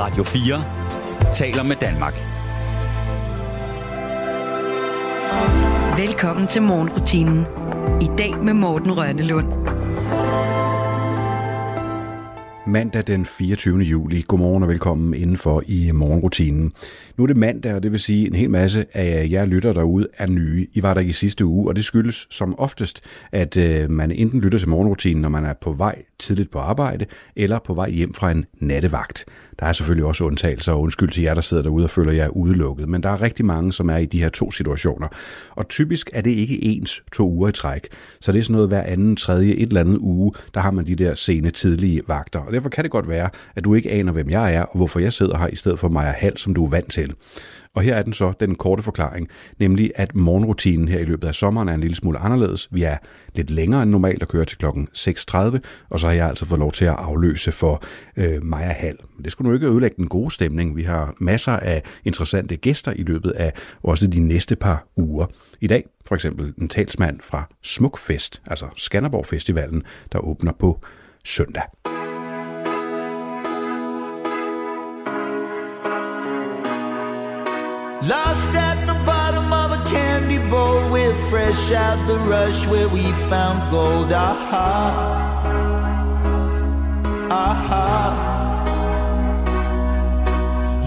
[0.00, 2.14] Radio 4 taler med Danmark.
[5.98, 7.46] Velkommen til morgenrutinen.
[8.00, 9.46] I dag med Morten Rønnelund.
[12.66, 13.78] Mandag den 24.
[13.78, 14.24] juli.
[14.28, 16.72] Godmorgen og velkommen indenfor i morgenrutinen.
[17.16, 19.72] Nu er det mandag, og det vil sige, at en hel masse af jer lytter
[19.72, 20.66] derude er nye.
[20.72, 23.00] I var der ikke i sidste uge, og det skyldes som oftest,
[23.32, 27.06] at øh, man enten lytter til morgenrutinen, når man er på vej tidligt på arbejde,
[27.36, 29.24] eller på vej hjem fra en nattevagt.
[29.60, 32.28] Der er selvfølgelig også undtagelser, og undskyld til jer, der sidder derude og føler jer
[32.28, 35.08] udelukket, men der er rigtig mange, som er i de her to situationer.
[35.50, 37.88] Og typisk er det ikke ens to uger i træk,
[38.20, 40.86] så det er sådan noget hver anden, tredje, et eller andet uge, der har man
[40.86, 42.38] de der sene, tidlige vagter.
[42.38, 45.00] Og derfor kan det godt være, at du ikke aner, hvem jeg er, og hvorfor
[45.00, 47.14] jeg sidder her i stedet for Maja Hal, som du er vant til.
[47.74, 51.34] Og her er den så, den korte forklaring, nemlig at morgenrutinen her i løbet af
[51.34, 52.68] sommeren er en lille smule anderledes.
[52.70, 52.96] Vi er
[53.34, 55.58] lidt længere end normalt og kører til klokken 6.30,
[55.90, 57.82] og så har jeg altså fået lov til at afløse for
[58.16, 58.98] øh, Maja Hall.
[59.16, 60.76] Men det skulle nu ikke ødelægge den gode stemning.
[60.76, 65.26] Vi har masser af interessante gæster i løbet af også de næste par uger.
[65.60, 70.80] I dag for eksempel en talsmand fra Smukfest, altså Skanderborg Festivalen, der åbner på
[71.24, 71.62] søndag.
[78.02, 80.90] Lost at the bottom of a candy bowl.
[80.90, 84.10] We're fresh out the rush where we found gold.
[84.10, 85.28] Aha.
[87.30, 88.26] Aha.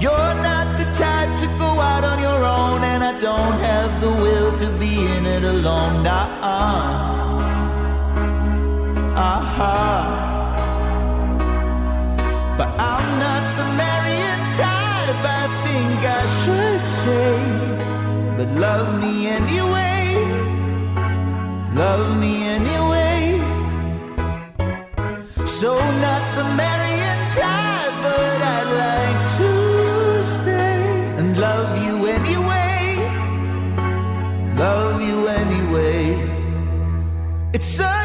[0.01, 4.09] You're not the type to go out on your own, and I don't have the
[4.09, 6.01] will to be in it alone.
[6.01, 6.41] Nah.
[9.15, 9.85] Aha.
[12.57, 15.21] But I'm not the marrying type.
[15.41, 16.62] I think I should
[17.03, 17.37] say,
[18.37, 20.01] but love me anyway.
[21.83, 23.17] Love me anyway.
[25.59, 25.71] So
[26.05, 29.51] not the marrying type, but I'd like to
[30.35, 30.79] stay
[31.19, 32.77] and love you anyway.
[34.65, 35.99] Love you anyway.
[37.55, 38.02] It's such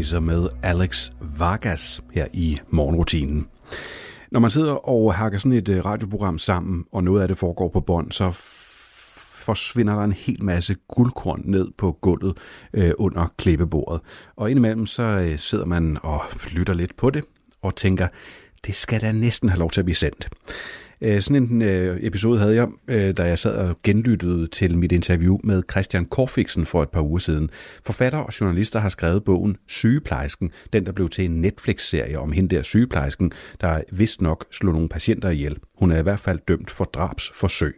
[0.00, 3.46] gazer med Alex Vargas her i morgenrutinen.
[4.30, 7.68] Når man sidder og hakker sådan et øh, radioprogram sammen, og noget af det foregår
[7.68, 8.30] på bånd, så
[9.44, 12.36] forsvinder der en hel masse guldkorn ned på gulvet
[12.74, 14.00] øh, under klippebordet.
[14.36, 17.24] Og indimellem så øh, sidder man og lytter lidt på det,
[17.62, 18.08] og tænker,
[18.66, 20.28] det skal da næsten have lov til at blive sendt.
[21.02, 24.92] Øh, sådan en øh, episode havde jeg, øh, da jeg sad og genlyttede til mit
[24.92, 27.50] interview med Christian Korfiksen for et par uger siden.
[27.86, 32.56] Forfatter og journalister har skrevet bogen Sygeplejersken, den der blev til en Netflix-serie om hende
[32.56, 35.56] der sygeplejersken, der vist nok slog nogle patienter ihjel.
[35.78, 37.74] Hun er i hvert fald dømt for drabsforsøg.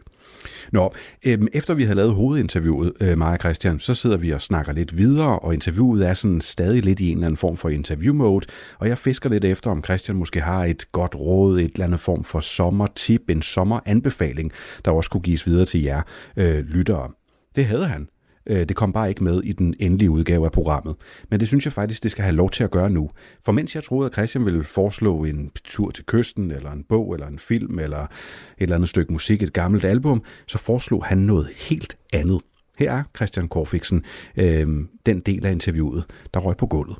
[0.71, 0.93] Nå,
[1.25, 4.97] øhm, efter vi har lavet hovedinterviewet, øh, Maja Christian, så sidder vi og snakker lidt
[4.97, 8.45] videre, og interviewet er sådan stadig lidt i en eller anden form for interview-mode,
[8.79, 11.99] og jeg fisker lidt efter, om Christian måske har et godt råd, et eller andet
[11.99, 14.51] form for sommertip, en sommeranbefaling,
[14.85, 16.01] der også kunne gives videre til jer
[16.37, 17.11] øh, lyttere.
[17.55, 18.07] Det havde han.
[18.47, 20.95] Øh, det kom bare ikke med i den endelige udgave af programmet.
[21.29, 23.09] Men det synes jeg faktisk, det skal have lov til at gøre nu.
[23.45, 27.13] For mens jeg troede, at Christian ville foreslå en tur til kysten, eller en bog,
[27.13, 28.07] eller en film, eller et
[28.57, 32.41] eller andet stykke musik, et gammelt album, så foreslog han noget helt andet.
[32.77, 34.03] Her er Christian Korfiksen,
[34.37, 34.67] øh,
[35.05, 36.03] den del af interviewet,
[36.33, 36.97] der røg på gulvet.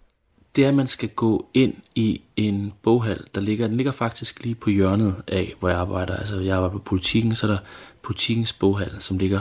[0.56, 4.44] Det er, at man skal gå ind i en boghal, der ligger, den ligger faktisk
[4.44, 6.16] lige på hjørnet af, hvor jeg arbejder.
[6.16, 7.58] Altså, jeg arbejder på politikken, så er der
[8.02, 9.40] politikens boghal, som ligger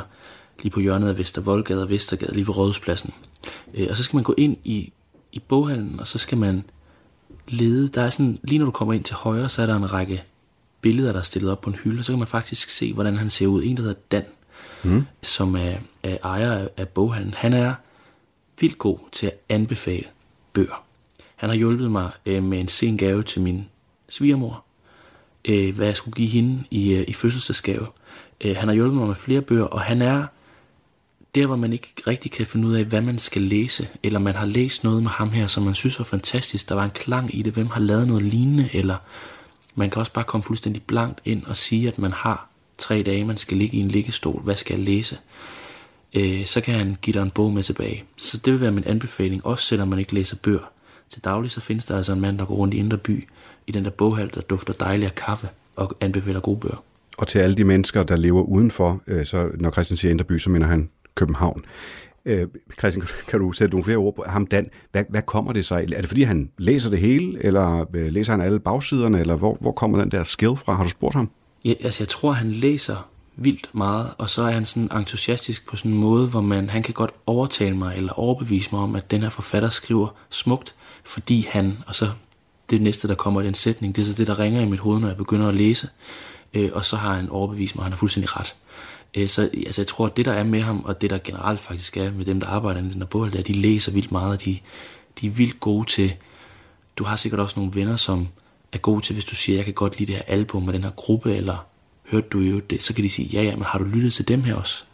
[0.62, 3.12] lige på hjørnet af Vestervoldgade og Vestergade, lige ved Rådhuspladsen.
[3.74, 4.92] Øh, og så skal man gå ind i,
[5.32, 6.64] i boghallen, og så skal man
[7.48, 7.88] lede.
[7.88, 10.22] Der er sådan, lige når du kommer ind til højre, så er der en række
[10.80, 13.16] billeder, der er stillet op på en hylde, og så kan man faktisk se, hvordan
[13.16, 13.62] han ser ud.
[13.62, 14.24] En, der hedder Dan,
[14.82, 15.02] mm.
[15.22, 17.34] som er, er ejer af, boghallen.
[17.34, 17.74] Han er
[18.60, 20.04] vildt god til at anbefale
[20.52, 20.84] bøger.
[21.36, 23.68] Han har hjulpet mig øh, med en sen gave til min
[24.08, 24.64] svigermor,
[25.44, 27.86] øh, hvad jeg skulle give hende i, øh, i fødselsdagsgave.
[28.40, 30.26] Øh, han har hjulpet mig med flere bøger, og han er
[31.34, 34.34] der, hvor man ikke rigtig kan finde ud af, hvad man skal læse, eller man
[34.34, 37.38] har læst noget med ham her, som man synes var fantastisk, der var en klang
[37.38, 38.96] i det, hvem har lavet noget lignende, eller
[39.74, 42.48] man kan også bare komme fuldstændig blankt ind og sige, at man har
[42.78, 45.18] tre dage, man skal ligge i en liggestol, hvad skal jeg læse?
[46.14, 48.04] Øh, så kan han give dig en bog med tilbage.
[48.16, 50.70] Så det vil være min anbefaling, også selvom man ikke læser bøger.
[51.10, 53.28] Til daglig så findes der altså en mand, der går rundt i Indre By,
[53.66, 56.84] i den der boghal, der dufter dejlig af kaffe, og anbefaler gode bøger.
[57.18, 60.38] Og til alle de mennesker, der lever udenfor, øh, så når Christian siger Indre By,
[60.38, 61.64] så mener han København.
[62.24, 62.46] Øh,
[62.78, 64.70] Christian, kan du sætte nogle flere ord på ham, Dan?
[64.92, 65.92] Hvad, hvad kommer det sig?
[65.92, 69.58] Er det fordi, han læser det hele, eller øh, læser han alle bagsiderne, eller hvor,
[69.60, 70.74] hvor kommer den der skill fra?
[70.74, 71.30] Har du spurgt ham?
[71.64, 75.76] Ja, altså jeg tror, han læser vildt meget, og så er han sådan entusiastisk på
[75.76, 79.10] sådan en måde, hvor man, han kan godt overtale mig, eller overbevise mig om, at
[79.10, 80.74] den her forfatter skriver smukt,
[81.04, 82.10] fordi han, og så
[82.70, 84.78] det næste, der kommer i den sætning, det er så det, der ringer i mit
[84.78, 85.88] hoved, når jeg begynder at læse,
[86.54, 88.54] øh, og så har han overbevist mig, at han har fuldstændig ret.
[89.14, 91.60] Øh, så altså, jeg tror, at det, der er med ham, og det, der generelt
[91.60, 93.92] faktisk er med dem, der arbejder i den her bog, det er, at de læser
[93.92, 94.58] vildt meget, og de,
[95.20, 96.14] de er vildt gode til...
[96.96, 98.28] Du har sikkert også nogle venner, som
[98.72, 100.84] er gode til, hvis du siger, jeg kan godt lide det her album og den
[100.84, 101.66] her gruppe, eller
[102.10, 104.28] hørte du jo det, så kan de sige, ja, ja, men har du lyttet til
[104.28, 104.84] dem her også?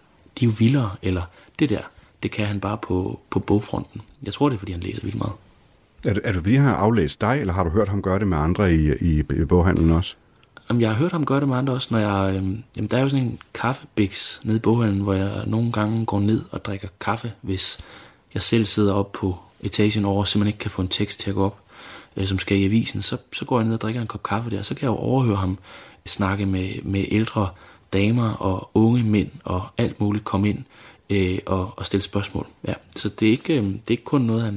[0.40, 1.22] De er jo vildere, eller
[1.58, 1.80] det der,
[2.22, 4.00] det kan han bare på, på bogfronten.
[4.22, 5.32] Jeg tror, det er, fordi han læser vildt meget.
[6.06, 8.26] Er er du fordi, han har aflæst dig, eller har du hørt ham gøre det
[8.26, 10.16] med andre i, i, i boghandlen også?
[10.68, 12.36] Jamen, jeg har hørt ham gøre det med andre også, når jeg...
[12.36, 16.06] Øhm, jamen, der er jo sådan en kaffebiks nede i boghallen, hvor jeg nogle gange
[16.06, 17.78] går ned og drikker kaffe, hvis
[18.34, 21.30] jeg selv sidder op på etagen over, så man ikke kan få en tekst til
[21.30, 21.60] at gå op,
[22.16, 23.02] øh, som skal i avisen.
[23.02, 24.96] Så, så går jeg ned og drikker en kop kaffe der, så kan jeg jo
[24.96, 25.58] overhøre ham
[26.06, 27.48] snakke med, med ældre
[27.92, 30.64] damer og unge mænd og alt muligt komme ind
[31.10, 32.46] øh, og, og stille spørgsmål.
[32.68, 34.52] Ja, så det er ikke, øh, det er ikke kun noget, han,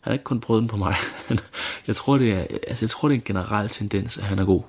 [0.00, 0.94] han har ikke kun prøvet den på mig.
[1.86, 4.44] jeg, tror, det er, altså, jeg tror, det er en generel tendens, at han er
[4.44, 4.62] god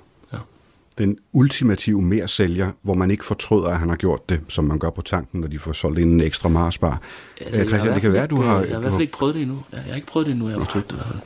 [0.97, 4.79] den ultimative mere sælger, hvor man ikke fortryder, at han har gjort det, som man
[4.79, 7.01] gør på tanken, når de får solgt en ekstra Marsbar.
[7.41, 8.59] Altså, øh, Christian, det kan være, du har...
[8.61, 9.63] Jeg har i hvert fald ikke prøvet det endnu.
[9.71, 11.19] Jeg har ikke prøvet det endnu, jeg har fortrydt det i hvert fald.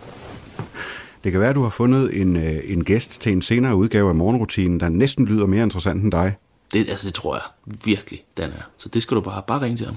[1.23, 4.09] Det kan være, at du har fundet en, øh, en gæst til en senere udgave
[4.09, 6.35] af morgenrutinen, der næsten lyder mere interessant end dig.
[6.73, 7.43] Det, altså, det tror jeg
[7.85, 8.69] virkelig, den er.
[8.77, 9.95] Så det skal du bare, bare ringe til ham.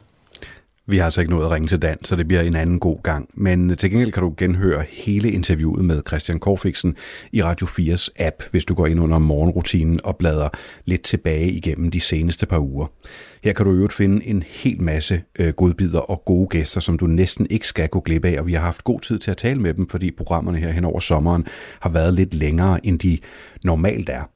[0.87, 3.03] Vi har altså ikke nået at ringe til Dan, så det bliver en anden god
[3.03, 3.29] gang.
[3.35, 6.97] Men til gengæld kan du genhøre hele interviewet med Christian Korfiksen
[7.33, 10.49] i Radio 4's app, hvis du går ind under morgenrutinen og bladrer
[10.85, 12.87] lidt tilbage igennem de seneste par uger.
[13.45, 17.07] Her kan du øvrigt finde en hel masse øh, godbidder og gode gæster, som du
[17.07, 19.61] næsten ikke skal gå glip af, og vi har haft god tid til at tale
[19.61, 21.47] med dem, fordi programmerne her hen over sommeren
[21.81, 23.19] har været lidt længere, end de
[23.65, 24.31] normalt er.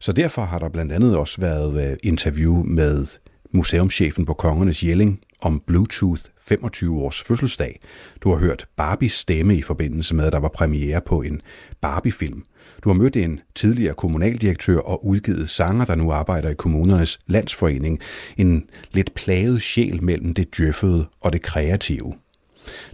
[0.00, 3.06] Så derfor har der blandt andet også været øh, interview med
[3.52, 7.80] museumschefen på Kongernes Jelling, om Bluetooth 25 års fødselsdag.
[8.20, 11.42] Du har hørt Barbies stemme i forbindelse med, at der var premiere på en
[11.80, 12.44] Barbie-film.
[12.84, 18.00] Du har mødt en tidligere kommunaldirektør og udgivet sanger, der nu arbejder i kommunernes landsforening.
[18.36, 22.14] En lidt plaget sjæl mellem det djøffede og det kreative.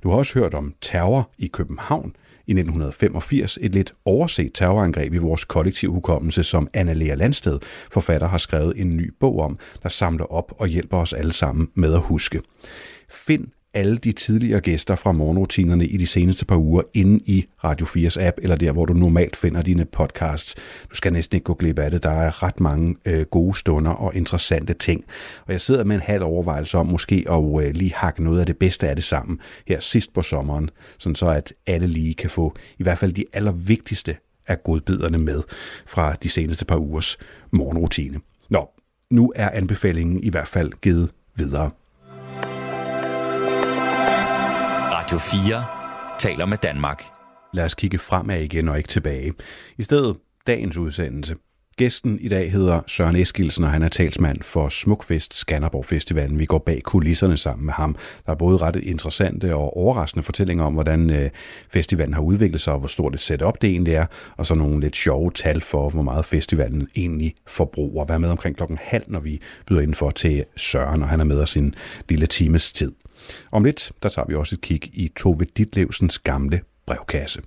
[0.03, 5.19] Du har også hørt om terror i København, i 1985 et lidt overset terrorangreb i
[5.19, 7.59] vores kollektiv hukommelse, som Anna Lea Landsted,
[7.93, 11.69] forfatter, har skrevet en ny bog om, der samler op og hjælper os alle sammen
[11.75, 12.41] med at huske.
[13.11, 17.87] Find alle de tidligere gæster fra morgenrutinerne i de seneste par uger inde i Radio
[17.87, 20.55] 4's app, eller der, hvor du normalt finder dine podcasts.
[20.91, 22.03] Du skal næsten ikke gå glip af det.
[22.03, 25.05] Der er ret mange øh, gode stunder og interessante ting.
[25.47, 28.47] Og jeg sidder med en halv overvejelse om måske at øh, lige hakke noget af
[28.47, 29.39] det bedste af det sammen
[29.69, 33.25] her sidst på sommeren, sådan så at alle lige kan få i hvert fald de
[33.33, 34.17] allervigtigste
[34.47, 35.43] af godbiderne med
[35.87, 37.19] fra de seneste par ugers
[37.51, 38.21] morgenrutine.
[38.51, 38.69] Nå,
[39.11, 41.71] nu er anbefalingen i hvert fald givet videre.
[45.05, 45.65] Radio 4
[46.19, 47.05] taler med Danmark.
[47.53, 49.33] Lad os kigge fremad igen og ikke tilbage.
[49.79, 51.37] I stedet dagens udsendelse.
[51.77, 56.39] Gæsten i dag hedder Søren Eskilsen, og han er talsmand for Smukfest Skanderborg Festivalen.
[56.39, 57.97] Vi går bag kulisserne sammen med ham.
[58.27, 61.31] Der er både ret interessante og overraskende fortællinger om, hvordan øh,
[61.71, 64.07] festivalen har udviklet sig, og hvor stort et setup det egentlig er,
[64.37, 68.05] og så nogle lidt sjove tal for, hvor meget festivalen egentlig forbruger.
[68.05, 71.41] Vær med omkring klokken halv, når vi byder indenfor til Søren, og han er med
[71.41, 71.75] os en
[72.09, 72.93] lille times tid.
[73.53, 77.43] Om lidt, der tager vi også et kig i Tove Ditlevsens gamle brevkasse.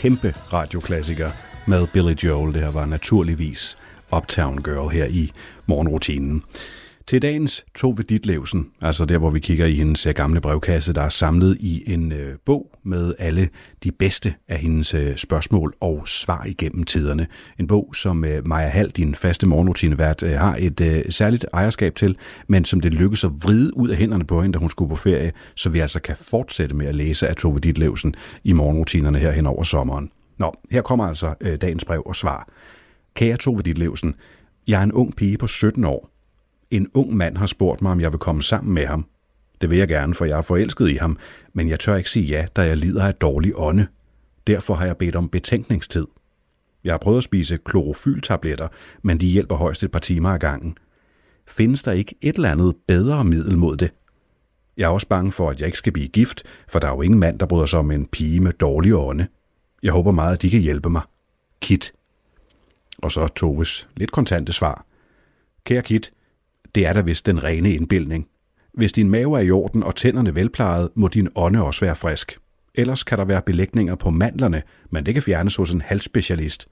[0.00, 1.30] Kæmpe, radioklassiker
[1.66, 2.54] med Billy Joel.
[2.54, 3.78] Det her var naturligvis
[4.16, 5.32] Uptown Girl her i
[5.66, 6.42] morgenrutinen.
[7.10, 11.02] Til dagens Tove Ditlevsen, altså der, hvor vi kigger i hendes øh, gamle brevkasse, der
[11.02, 13.48] er samlet i en øh, bog med alle
[13.84, 17.26] de bedste af hendes øh, spørgsmål og svar igennem tiderne.
[17.58, 21.94] En bog, som øh, Maja Hall, din faste morgenrutinevært, øh, har et øh, særligt ejerskab
[21.94, 22.16] til,
[22.48, 24.96] men som det lykkedes at vride ud af hænderne på hende, da hun skulle på
[24.96, 28.14] ferie, så vi altså kan fortsætte med at læse af Tove Ditlevsen
[28.44, 30.10] i morgenrutinerne her hen over sommeren.
[30.38, 32.48] Nå, her kommer altså øh, dagens brev og svar.
[33.14, 34.14] Kære Tove Ditlevsen,
[34.68, 36.19] jeg er en ung pige på 17 år.
[36.70, 39.06] En ung mand har spurgt mig, om jeg vil komme sammen med ham.
[39.60, 41.18] Det vil jeg gerne, for jeg er forelsket i ham,
[41.52, 43.86] men jeg tør ikke sige ja, da jeg lider af dårlig ånde.
[44.46, 46.06] Derfor har jeg bedt om betænkningstid.
[46.84, 48.68] Jeg har prøvet at spise klorofyltabletter,
[49.02, 50.76] men de hjælper højst et par timer ad gangen.
[51.48, 53.90] Findes der ikke et eller andet bedre middel mod det?
[54.76, 57.02] Jeg er også bange for, at jeg ikke skal blive gift, for der er jo
[57.02, 59.26] ingen mand, der bryder sig om en pige med dårlige ånde.
[59.82, 61.02] Jeg håber meget, at de kan hjælpe mig.
[61.60, 61.92] Kit.
[63.02, 64.86] Og så Toves lidt kontante svar.
[65.64, 66.12] Kære Kit,
[66.74, 68.26] det er da vist den rene indbildning.
[68.74, 72.38] Hvis din mave er i orden og tænderne velplejet, må din ånde også være frisk.
[72.74, 76.68] Ellers kan der være belægninger på mandlerne, men det kan fjernes hos en halsspecialist.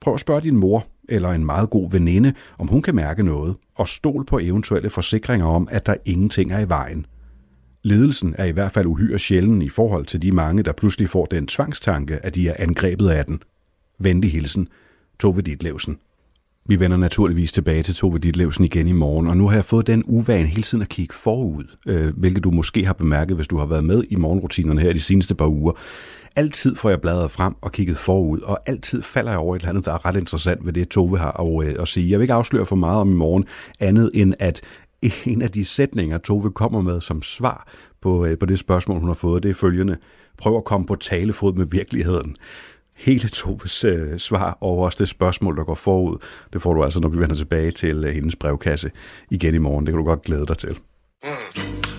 [0.00, 3.56] Prøv at spørge din mor eller en meget god veninde, om hun kan mærke noget,
[3.74, 7.06] og stol på eventuelle forsikringer om, at der ingenting er i vejen.
[7.82, 11.24] Ledelsen er i hvert fald uhyre sjælden i forhold til de mange, der pludselig får
[11.24, 13.42] den tvangstanke, at de er angrebet af den.
[13.98, 14.68] Venlig hilsen,
[15.18, 15.98] Tove Ditlevsen.
[16.70, 19.86] Vi vender naturligvis tilbage til Tove Ditlevsen igen i morgen, og nu har jeg fået
[19.86, 23.56] den uvane hele tiden at kigge forud, øh, hvilket du måske har bemærket, hvis du
[23.56, 25.72] har været med i morgenrutinerne her de seneste par uger.
[26.36, 29.68] Altid får jeg bladret frem og kigget forud, og altid falder jeg over et eller
[29.68, 32.10] andet, der er ret interessant ved det, Tove har at, øh, at sige.
[32.10, 33.44] Jeg vil ikke afsløre for meget om i morgen,
[33.80, 34.60] andet end at
[35.26, 37.68] en af de sætninger, Tove kommer med som svar
[38.00, 39.96] på, øh, på det spørgsmål, hun har fået, det er følgende.
[40.38, 42.36] Prøv at komme på talefod med virkeligheden.
[43.00, 46.16] Hele Toves øh, svar og også det spørgsmål, der går forud,
[46.52, 48.90] det får du altså, når vi vender tilbage til øh, hendes brevkasse
[49.30, 49.86] igen i morgen.
[49.86, 50.78] Det kan du godt glæde dig til.
[51.24, 51.89] Mm.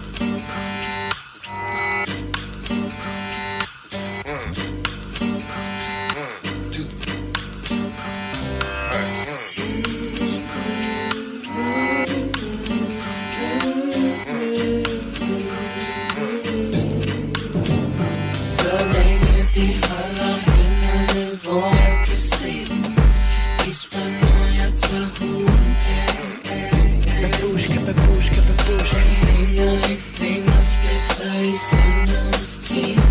[31.43, 33.01] I sandhedens team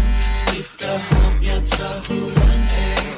[0.41, 3.11] Skifter ham, jeg tager huden af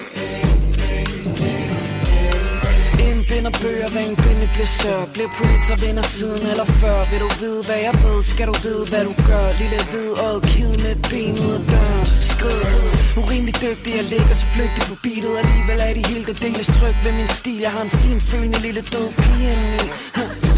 [3.08, 5.06] Indbinder bøger, hvad en binde bliver større.
[5.12, 7.10] Bliver Pulitzer vinder siden eller før?
[7.10, 9.46] Vil du vide, hvad jeg ved, skal du vide, hvad du gør?
[9.60, 12.31] Lille hvid og kid med et ben ud af døren.
[12.42, 15.34] Skrid Urimelig dygtig, jeg ligger så flygtig på beatet.
[15.42, 17.58] Alligevel er de helt deles tryg ved min stil.
[17.66, 19.86] Jeg har en fin følende lille død pige indeni.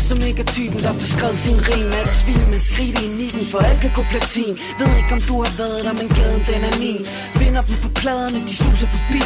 [0.09, 3.05] Som ikke er typen, der får skrevet sin rim Er et svin, men skrig det
[3.11, 4.55] i nikken, for alt kan gå platin.
[4.79, 7.03] Ved ikke om du har været der, men gaden den er min.
[7.41, 9.23] Finder dem på pladerne, de suser forbi.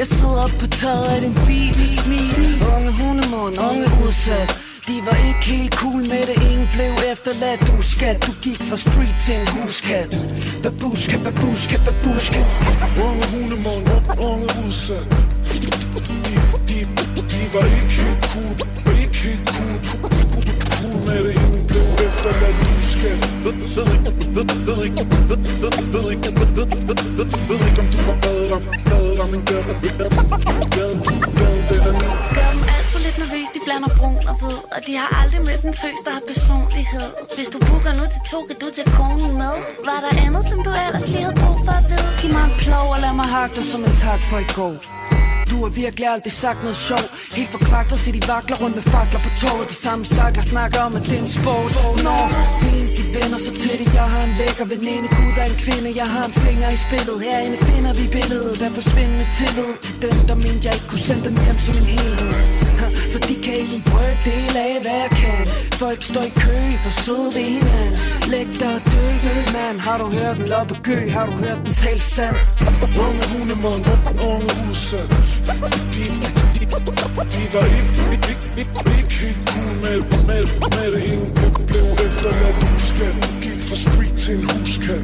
[0.00, 2.34] Jeg sidder op på taget af din bil Smil,
[2.74, 4.50] unge hundemund, unge udsat.
[4.90, 8.76] De var ikke helt cool med det Ingen blev efterladt, du skat Du gik fra
[8.76, 10.12] street til en huskat
[10.62, 12.40] Babuska, babuska, babuska
[13.06, 13.84] Unge hundemund,
[14.28, 15.06] unge udsat
[15.58, 15.66] de,
[16.68, 16.78] de,
[17.32, 18.54] de var ikke helt cool,
[19.02, 19.78] ikke helt cool,
[20.76, 25.38] cool, med det Ingen blev efterladt, du skal Ved ved ikke, ved ved ikke, ved
[25.62, 29.18] ved ved ikke, ved ved ved ved ved ikke om du har været der, været
[29.18, 30.09] der, men gade,
[34.80, 37.08] og de har aldrig mødt en tøs, der har personlighed.
[37.36, 39.54] Hvis du booker nu til to, kan du tage konen med.
[39.88, 42.10] Var der andet, som du ellers lige havde brug for at vide?
[42.20, 44.74] Giv mig en plov og lad mig hakke dig som en tak for i går.
[45.50, 47.04] Du har virkelig aldrig sagt noget sjov.
[47.38, 49.66] Helt forkvaklet, så de vakler rundt med fakler på toget.
[49.72, 51.72] De samme stakler snakker om, at det er en sport.
[52.06, 52.24] Når
[52.62, 53.88] fint, de vender så til det.
[54.00, 55.88] Jeg har en lækker veninde, Gud er en kvinde.
[56.02, 57.16] Jeg har en finger i spillet.
[57.24, 59.72] Herinde finder vi billedet Der forsvindende tillid.
[59.86, 62.69] Til den, der mente jeg ikke kunne sende dem hjem som en helhed.
[63.12, 65.42] For de kan ikke en brøkdel af, hvad jeg kan.
[65.82, 67.98] Folk står i kø for sød ved hinanden
[68.32, 69.06] Læg dig og dø,
[69.56, 69.76] mand.
[69.86, 70.98] Har du hørt den loppe gø?
[71.16, 72.36] Har du hørt den tale sand?
[73.06, 73.84] Unge hundemund,
[74.30, 75.08] unge udsat
[75.74, 76.04] de, de,
[76.56, 76.64] de,
[77.32, 80.42] de var ikke, ikke, ikke, ikke, ikke helt cool med, med,
[80.74, 81.32] med det Ingen
[81.66, 85.02] blev, efterladt, du gik fra street til en huskat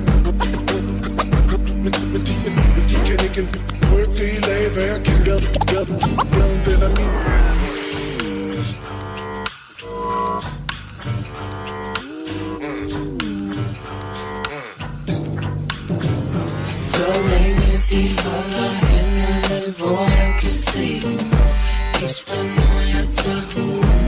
[1.86, 3.48] men, men, de, men, men de kan ikke en
[3.82, 5.24] brøkdel af, hvad jeg kan.
[5.24, 6.00] Gaden, gaden,
[6.36, 7.65] gaden, den er min.
[16.96, 21.18] Så længe de holder hænderne, hvor jeg kan se dem.
[21.98, 24.06] Gisper, når jeg tager huden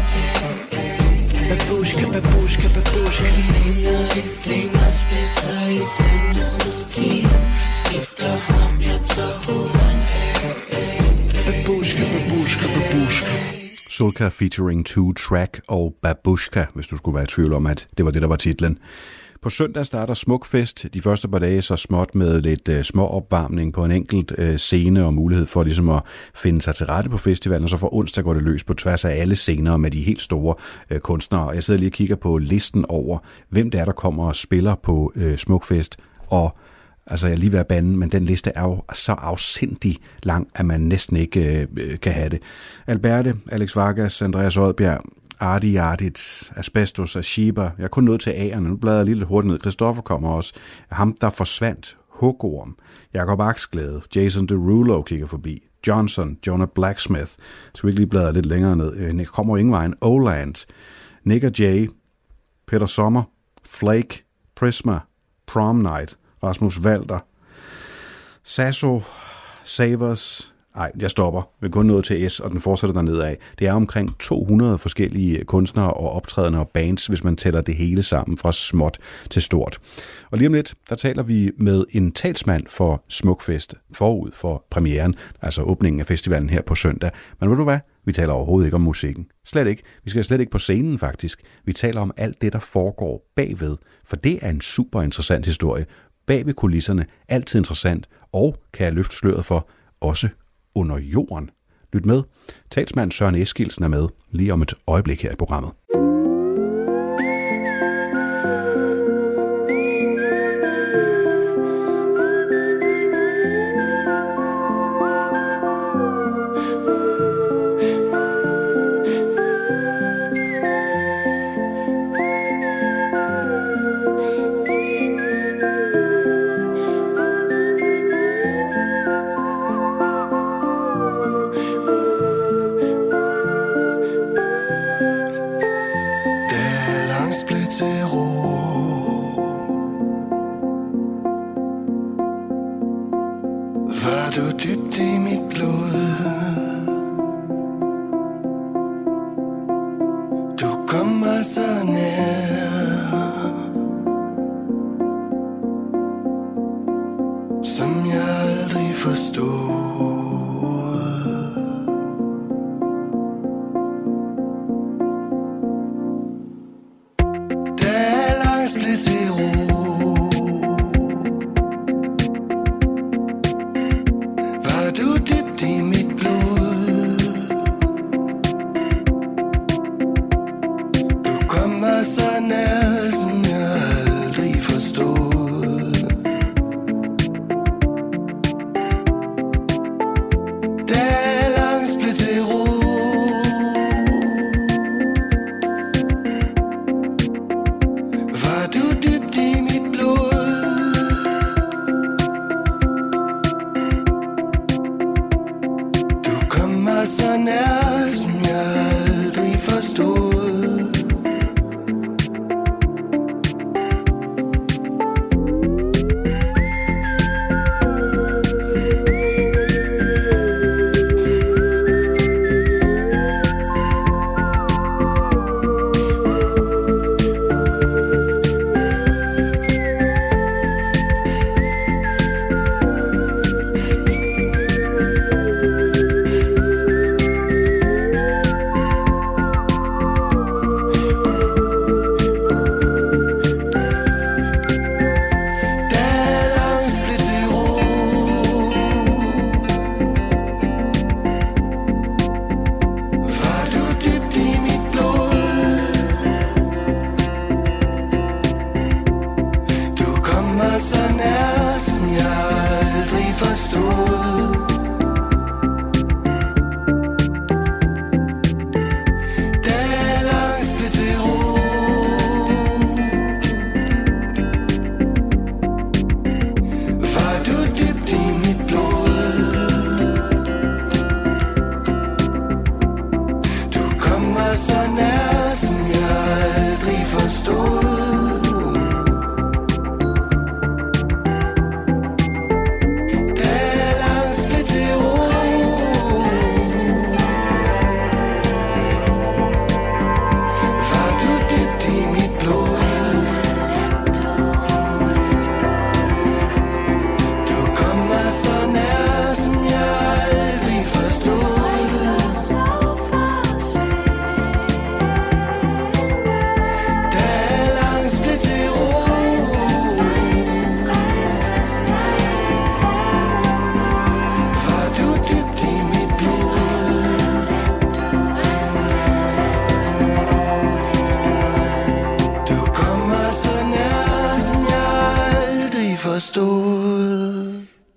[1.49, 3.29] Babushka, babushka, babushka.
[3.53, 7.31] Fingre i fingerspidser i sandhedens team
[7.79, 9.99] Skifter ham, jeg tager huden
[11.47, 13.33] Babushka, babushka, babushka.
[13.91, 18.05] Sulka featuring Two Track og Babushka, hvis du skulle være i tvivl om, at det
[18.05, 18.79] var det, der var titlen.
[19.43, 20.87] På søndag starter Smukfest.
[20.95, 24.57] De første par dage så småt med lidt øh, små opvarmning på en enkelt øh,
[24.57, 26.03] scene og mulighed for ligesom at
[26.35, 27.65] finde sig til rette på festivalen.
[27.65, 30.21] Og så for onsdag går det løs på tværs af alle scener med de helt
[30.21, 30.55] store
[30.91, 31.49] øh, kunstnere.
[31.49, 34.75] Jeg sidder lige og kigger på listen over, hvem det er, der kommer og spiller
[34.75, 35.97] på Smukfest.
[36.27, 36.59] Og
[37.11, 40.49] Altså, jeg er lige ved at bande, men den liste er jo så afsindig lang,
[40.55, 42.43] at man næsten ikke øh, kan have det.
[42.87, 45.01] Alberte, Alex Vargas, Andreas Rødbjerg,
[45.41, 45.77] Ardi
[46.57, 47.63] Asbestos og Shiba.
[47.79, 48.61] Jeg er kun nødt til A'erne.
[48.61, 49.61] Nu bladrer jeg lige lidt hurtigt ned.
[49.61, 50.55] Christoffer kommer også.
[50.91, 51.97] Ham, der forsvandt.
[52.09, 52.77] Hugorm.
[53.15, 54.03] Jakob Aksglæde.
[54.17, 55.63] Jason Derulo kigger forbi.
[55.87, 56.39] Johnson.
[56.47, 57.31] Jonah Blacksmith.
[57.75, 58.97] Så vi ikke lige bladrer lidt længere ned.
[58.97, 59.95] Øh, kommer ingen vejen.
[60.01, 60.67] Oland.
[61.25, 61.91] Nick og Jay.
[62.67, 63.23] Peter Sommer.
[63.65, 64.25] Flake.
[64.57, 64.99] Prisma.
[65.47, 66.19] Prom Night.
[66.43, 67.19] Rasmus Valder.
[68.45, 69.03] Sasso.
[69.65, 70.55] Savers.
[70.77, 71.43] Nej, jeg stopper.
[71.61, 73.39] Vi er kun nået til S, og den fortsætter dernede af.
[73.59, 78.03] Det er omkring 200 forskellige kunstnere og optrædende og bands, hvis man tæller det hele
[78.03, 78.99] sammen fra småt
[79.31, 79.79] til stort.
[80.31, 85.15] Og lige om lidt, der taler vi med en talsmand for Smukfest forud for premieren,
[85.43, 87.11] altså åbningen af festivalen her på søndag.
[87.41, 87.79] Men ved du hvad?
[88.05, 89.27] Vi taler overhovedet ikke om musikken.
[89.45, 89.83] Slet ikke.
[90.05, 91.43] Vi skal slet ikke på scenen faktisk.
[91.65, 95.87] Vi taler om alt det, der foregår bagved, for det er en super interessant historie.
[96.27, 99.69] Bag ved kulisserne, altid interessant, og kan jeg løfte sløret for,
[100.01, 100.29] også
[100.79, 101.51] under jorden.
[101.93, 102.23] Lyt med.
[102.71, 105.71] Talsmand Søren Eskilsen er med lige om et øjeblik her i programmet.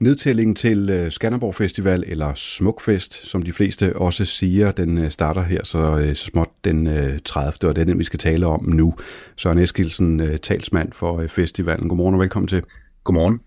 [0.01, 5.41] Nedtællingen til øh, Skanderborg Festival, eller Smukfest, som de fleste også siger, den øh, starter
[5.41, 6.89] her så, øh, så småt den
[7.25, 7.69] 30.
[7.69, 8.93] og det er den, vi skal tale om nu.
[9.37, 11.89] Søren Eskilsen, talsmand for festivalen.
[11.89, 12.63] Godmorgen og velkommen til.
[13.03, 13.39] Godmorgen.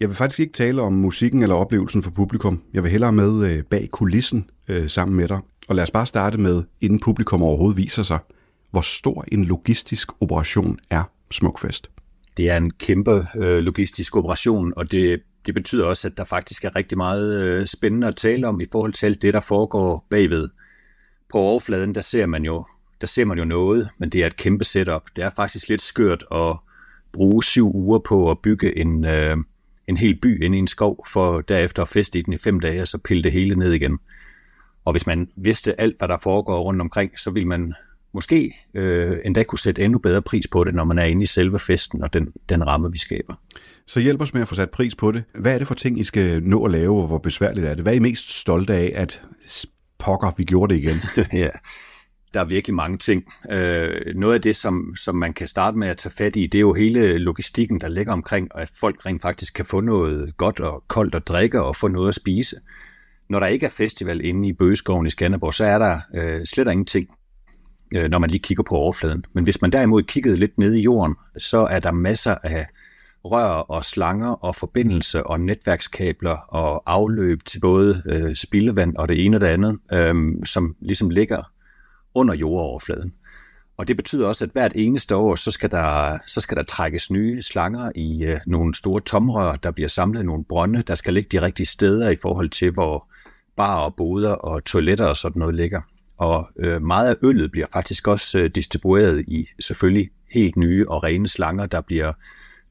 [0.00, 2.62] Jeg vil faktisk ikke tale om musikken eller oplevelsen for publikum.
[2.72, 4.50] Jeg vil hellere med bag kulissen
[4.86, 5.38] sammen med dig.
[5.68, 8.18] Og lad os bare starte med, inden publikum overhovedet viser sig,
[8.70, 11.90] hvor stor en logistisk operation er Smukfest.
[12.36, 16.64] Det er en kæmpe øh, logistisk operation, og det, det betyder også, at der faktisk
[16.64, 20.06] er rigtig meget øh, spændende at tale om i forhold til alt det, der foregår
[20.10, 20.48] bagved.
[21.32, 22.64] På overfladen, der ser man jo
[23.00, 25.02] der ser man jo noget, men det er et kæmpe setup.
[25.16, 26.56] Det er faktisk lidt skørt at
[27.12, 29.36] bruge syv uger på at bygge en, øh,
[29.88, 32.60] en hel by inde i en skov, for derefter at feste i den i fem
[32.60, 33.98] dage, og så pille det hele ned igen.
[34.84, 37.74] Og hvis man vidste alt, hvad der foregår rundt omkring, så ville man
[38.12, 41.26] måske øh, endda kunne sætte endnu bedre pris på det, når man er inde i
[41.26, 43.34] selve festen og den, den ramme, vi skaber.
[43.86, 45.24] Så hjælp os med at få sat pris på det.
[45.34, 47.82] Hvad er det for ting, I skal nå at lave, og hvor besværligt er det?
[47.82, 49.22] Hvad er I mest stolte af, at
[49.98, 50.96] pokker, vi gjorde det igen?
[51.42, 51.48] ja,
[52.34, 53.24] der er virkelig mange ting.
[53.50, 56.58] Øh, noget af det, som, som man kan starte med at tage fat i, det
[56.58, 60.60] er jo hele logistikken, der ligger omkring, at folk rent faktisk kan få noget godt
[60.60, 62.56] og koldt at drikke og få noget at spise.
[63.30, 66.70] Når der ikke er festival inde i Bøgeskoven i Skanderborg, så er der øh, slet
[66.70, 67.08] ingenting
[67.94, 69.24] øh, når man lige kigger på overfladen.
[69.32, 72.66] Men hvis man derimod kiggede lidt ned i jorden, så er der masser af
[73.24, 79.24] rør og slanger og forbindelse og netværkskabler og afløb til både øh, spildevand og det
[79.24, 81.42] ene og det andet, øh, som ligesom ligger
[82.14, 83.12] under jordoverfladen.
[83.76, 87.10] Og det betyder også, at hvert eneste år, så skal der, så skal der trækkes
[87.10, 91.14] nye slanger i øh, nogle store tomrør, der bliver samlet i nogle brønde, der skal
[91.14, 93.08] ligge de rigtige steder i forhold til, hvor
[93.56, 95.80] bar og boder og toiletter og sådan noget ligger.
[96.16, 101.02] Og øh, meget af øllet bliver faktisk også øh, distribueret i selvfølgelig helt nye og
[101.04, 102.12] rene slanger, der bliver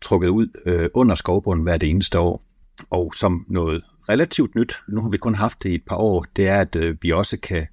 [0.03, 2.43] trukket ud øh, under skovbunden hvert eneste år.
[2.89, 6.25] Og som noget relativt nyt, nu har vi kun haft det i et par år,
[6.35, 7.67] det er, at øh, vi også kan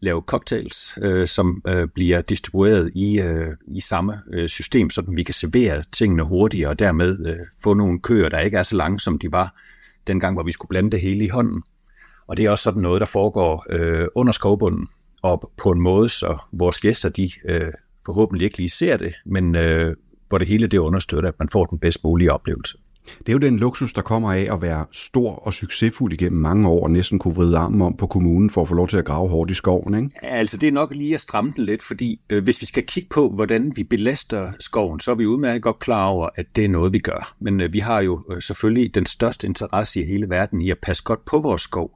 [0.00, 5.22] lave cocktails, øh, som øh, bliver distribueret i, øh, i samme øh, system, så vi
[5.22, 9.00] kan servere tingene hurtigere og dermed øh, få nogle køer, der ikke er så lange,
[9.00, 9.60] som de var
[10.06, 11.62] dengang, hvor vi skulle blande det hele i hånden.
[12.26, 14.88] Og det er også sådan noget, der foregår øh, under skovbunden,
[15.22, 17.72] og på en måde, så vores gæster, de øh,
[18.06, 19.96] forhåbentlig ikke lige ser det, men øh,
[20.28, 22.78] hvor det hele det understøtter, at man får den bedst mulige oplevelse.
[23.18, 26.68] Det er jo den luksus, der kommer af at være stor og succesfuld igennem mange
[26.68, 29.04] år, og næsten kunne vride armen om på kommunen for at få lov til at
[29.04, 30.10] grave hårdt i skoven, ikke?
[30.22, 33.08] Altså, det er nok lige at stramme den lidt, fordi øh, hvis vi skal kigge
[33.08, 36.68] på, hvordan vi belaster skoven, så er vi udmærket godt klar over, at det er
[36.68, 37.34] noget, vi gør.
[37.40, 40.78] Men øh, vi har jo øh, selvfølgelig den største interesse i hele verden i at
[40.82, 41.90] passe godt på vores skov.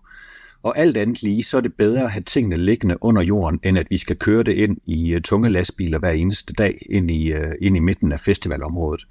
[0.62, 3.78] Og alt andet lige, så er det bedre at have tingene liggende under jorden, end
[3.78, 7.32] at vi skal køre det ind i øh, tunge lastbiler hver eneste dag ind i,
[7.32, 9.06] øh, ind i midten af festivalområdet.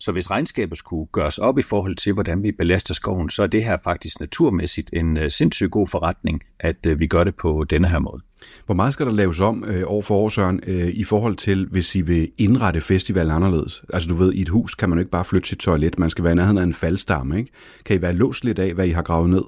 [0.00, 3.46] Så hvis regnskabet skulle gøres op i forhold til, hvordan vi belaster skoven, så er
[3.46, 7.88] det her faktisk naturmæssigt en øh, sindssygt god forretning, at vi gør det på denne
[7.88, 8.22] her måde.
[8.66, 11.66] Hvor meget skal der laves om øh, år for år, Søren, øh, i forhold til,
[11.70, 13.84] hvis I vil indrette festivalen anderledes?
[13.92, 16.10] Altså du ved, i et hus kan man jo ikke bare flytte sit toilet, man
[16.10, 17.50] skal være i nærheden af en faldstamme, ikke?
[17.84, 19.42] Kan I være låst lidt af, hvad I har gravet ned?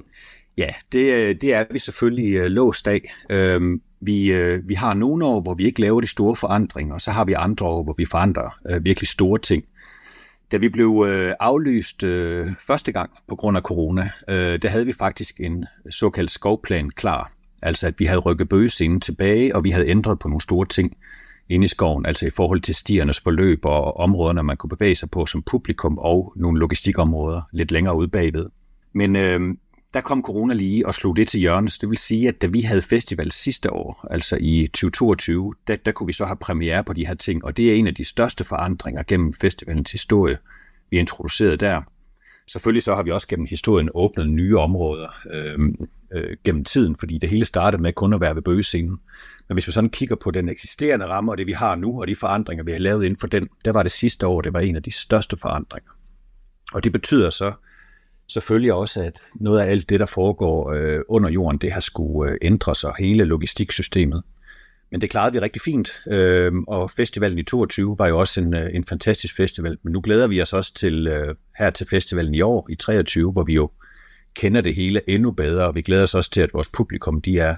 [0.58, 3.14] Ja, det, øh, det er vi selvfølgelig øh, låst af.
[3.30, 7.00] Øhm, vi, øh, vi har nogle år, hvor vi ikke laver de store forandringer, og
[7.00, 9.64] så har vi andre år, hvor vi forandrer øh, virkelig store ting.
[10.52, 14.86] Da vi blev øh, aflyst øh, første gang på grund af corona, øh, der havde
[14.86, 17.32] vi faktisk en såkaldt skovplan klar.
[17.62, 20.96] Altså at vi havde rykket bøgescenen tilbage, og vi havde ændret på nogle store ting
[21.48, 25.10] inde i skoven, altså i forhold til stiernes forløb og områderne, man kunne bevæge sig
[25.10, 28.46] på som publikum, og nogle logistikområder lidt længere ude bagved.
[28.94, 29.40] Men øh,
[29.94, 31.78] der kom corona lige og slog det til hjørnes.
[31.78, 35.92] Det vil sige, at da vi havde festival sidste år, altså i 2022, der, der
[35.92, 38.04] kunne vi så have premiere på de her ting, og det er en af de
[38.04, 40.38] største forandringer gennem festivalens historie,
[40.90, 41.82] vi introducerede der.
[42.46, 45.58] Selvfølgelig så har vi også gennem historien åbnet nye områder øh,
[46.14, 48.98] øh, gennem tiden, fordi det hele startede med kun at være ved bøgescenen.
[49.48, 52.08] Men hvis vi sådan kigger på den eksisterende ramme, og det vi har nu, og
[52.08, 54.60] de forandringer, vi har lavet inden for den, der var det sidste år, det var
[54.60, 55.90] en af de største forandringer.
[56.72, 57.52] Og det betyder så,
[58.28, 62.32] selvfølgelig også, at noget af alt det, der foregår øh, under jorden, det har skulle
[62.32, 64.22] øh, ændre sig, hele logistiksystemet.
[64.90, 68.54] Men det klarede vi rigtig fint, øh, og festivalen i 22 var jo også en,
[68.54, 69.78] øh, en fantastisk festival.
[69.82, 73.32] Men nu glæder vi os også til øh, her til festivalen i år, i 23,
[73.32, 73.70] hvor vi jo
[74.34, 77.38] kender det hele endnu bedre, og vi glæder os også til, at vores publikum, de
[77.38, 77.56] er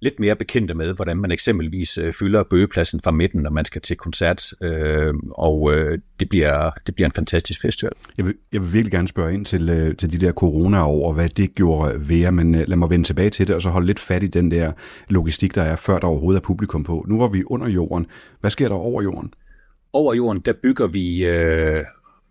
[0.00, 3.82] lidt mere bekendte med, hvordan man eksempelvis øh, fylder bøgepladsen fra midten, når man skal
[3.82, 7.92] til koncert, øh, og øh, det, bliver, det bliver en fantastisk festival.
[8.18, 11.14] Jeg vil, jeg vil virkelig gerne spørge ind til, øh, til de der corona-år, og
[11.14, 13.68] hvad det gjorde ved jer, men øh, lad mig vende tilbage til det, og så
[13.68, 14.72] holde lidt fat i den der
[15.08, 17.04] logistik, der er, før der overhovedet er publikum på.
[17.08, 18.06] Nu var vi under jorden.
[18.40, 19.34] Hvad sker der over jorden?
[19.92, 21.26] Over jorden, der bygger vi...
[21.26, 21.84] Øh,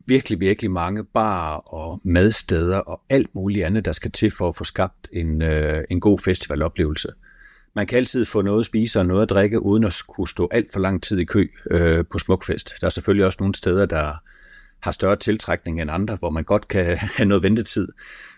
[0.09, 4.55] virkelig, virkelig mange barer og madsteder og alt muligt andet, der skal til for at
[4.55, 7.09] få skabt en, øh, en god festivaloplevelse.
[7.75, 10.47] Man kan altid få noget at spise og noget at drikke, uden at kunne stå
[10.51, 12.73] alt for lang tid i kø øh, på Smukfest.
[12.81, 14.13] Der er selvfølgelig også nogle steder, der
[14.79, 17.87] har større tiltrækning end andre, hvor man godt kan have noget ventetid.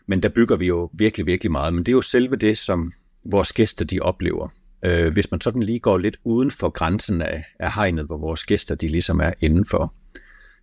[0.07, 1.73] Men der bygger vi jo virkelig, virkelig meget.
[1.73, 2.93] Men det er jo selve det, som
[3.25, 4.47] vores gæster de oplever.
[4.85, 8.43] Øh, hvis man sådan lige går lidt uden for grænsen af, af hegnet, hvor vores
[8.43, 9.93] gæster de ligesom er indenfor,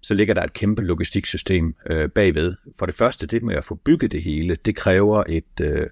[0.02, 2.54] så ligger der et kæmpe logistiksystem øh, bagved.
[2.78, 5.86] For det første, det med at få bygget det hele, det kræver et øh,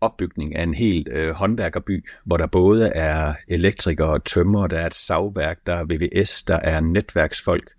[0.00, 4.86] opbygning af en helt øh, håndværkerby, hvor der både er elektrikere og tømmer, der er
[4.86, 7.72] et savværk, der er VVS, der er netværksfolk,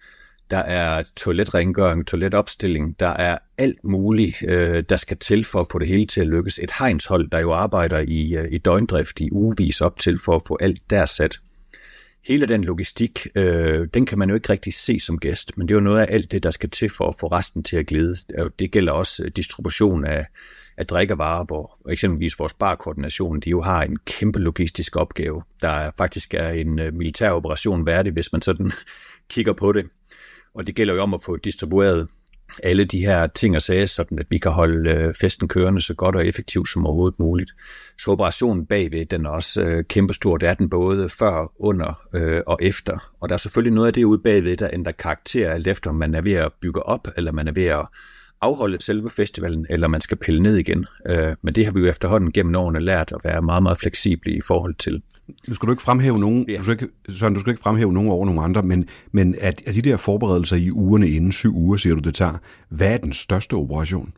[0.49, 5.79] der er toiletrengøring, toiletopstilling, der er alt muligt, øh, der skal til for at få
[5.79, 6.59] det hele til at lykkes.
[6.59, 10.41] Et hegnshold, der jo arbejder i, øh, i døgndrift i ugevis op til for at
[10.47, 11.39] få alt der sat.
[12.25, 15.73] Hele den logistik, øh, den kan man jo ikke rigtig se som gæst, men det
[15.73, 17.85] er jo noget af alt det, der skal til for at få resten til at
[17.85, 18.15] glide.
[18.59, 20.25] Det gælder også øh, distribution af,
[20.77, 26.33] af drikkevarer, hvor eksempelvis vores barkoordination, de jo har en kæmpe logistisk opgave, der faktisk
[26.33, 28.71] er en øh, militær operation værdig, hvis man sådan
[29.33, 29.85] kigger på det.
[30.53, 32.07] Og det gælder jo om at få distribueret
[32.63, 35.93] alle de her ting og sager, sådan at vi kan holde øh, festen kørende så
[35.93, 37.51] godt og effektivt som overhovedet muligt.
[37.99, 40.37] Så operationen bagved, den er også øh, kæmpestor.
[40.37, 43.13] Det er den både før, under øh, og efter.
[43.19, 45.95] Og der er selvfølgelig noget af det ude bagved, der ændrer karakter, alt efter om
[45.95, 47.87] man er ved at bygge op, eller man er ved at
[48.41, 50.85] afholde selve festivalen, eller man skal pille ned igen.
[51.09, 54.31] Øh, men det har vi jo efterhånden gennem årene lært at være meget, meget fleksible
[54.33, 55.01] i forhold til.
[55.47, 56.57] Nu skal du ikke fremhæve nogen, Ja.
[56.57, 59.61] du skal ikke, Søren, du skal ikke fremhæve nogen over nogle andre, men, men at,
[59.67, 62.37] at de der forberedelser i ugerne inden, syv uger, siger du, det tager,
[62.69, 64.13] hvad er den største operation?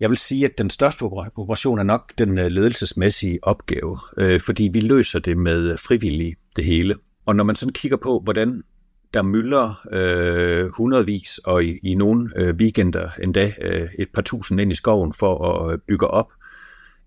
[0.00, 4.40] Jeg vil sige, at den største opera- operation er nok den øh, ledelsesmæssige opgave, øh,
[4.40, 6.94] fordi vi løser det med frivillige, det hele.
[7.26, 8.62] Og når man sådan kigger på, hvordan
[9.14, 14.60] der mylder øh, hundredvis, og i, i nogle øh, weekender endda øh, et par tusind
[14.60, 16.32] ind i skoven for at øh, bygge op,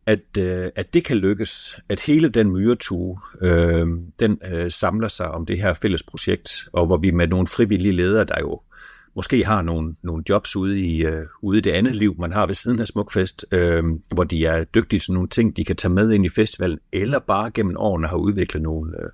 [0.05, 3.87] at, øh, at det kan lykkes, at hele den myretue, øh,
[4.19, 7.91] den øh, samler sig om det her fælles projekt, og hvor vi med nogle frivillige
[7.91, 8.61] ledere, der jo
[9.15, 12.45] måske har nogle, nogle jobs ude i, øh, ude i det andet liv, man har
[12.45, 15.93] ved siden af Smukfest, øh, hvor de er dygtige til nogle ting, de kan tage
[15.93, 19.09] med ind i festivalen, eller bare gennem årene har udviklet nogle, øh,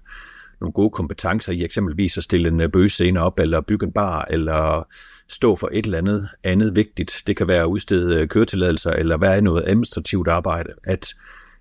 [0.63, 4.25] nogle gode kompetencer i eksempelvis at stille en øh, bøgescene op, eller bygge en bar,
[4.29, 4.87] eller
[5.27, 7.23] stå for et eller andet andet vigtigt.
[7.27, 10.69] Det kan være at udstede øh, køretilladelser, eller være i noget administrativt arbejde.
[10.83, 11.13] At,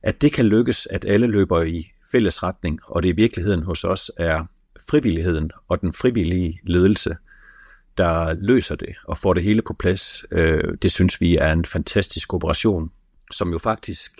[0.02, 3.84] at det kan lykkes, at alle løber i fælles retning, og det i virkeligheden hos
[3.84, 4.44] os er
[4.90, 7.16] frivilligheden og den frivillige ledelse,
[7.98, 10.24] der løser det og får det hele på plads.
[10.32, 12.90] Øh, det synes vi er en fantastisk operation,
[13.30, 14.12] som jo faktisk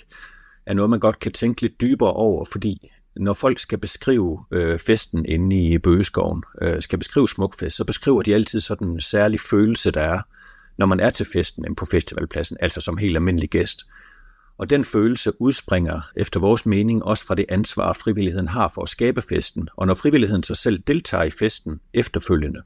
[0.67, 4.79] er noget, man godt kan tænke lidt dybere over, fordi når folk skal beskrive øh,
[4.79, 9.41] festen inde i Bøgeskoven, øh, skal beskrive Smukfest, så beskriver de altid sådan en særlig
[9.41, 10.21] følelse, der er,
[10.77, 13.87] når man er til festen inde på festivalpladsen, altså som helt almindelig gæst.
[14.59, 18.89] Og den følelse udspringer efter vores mening også fra det ansvar, frivilligheden har for at
[18.89, 19.69] skabe festen.
[19.77, 22.63] Og når frivilligheden sig selv deltager i festen efterfølgende,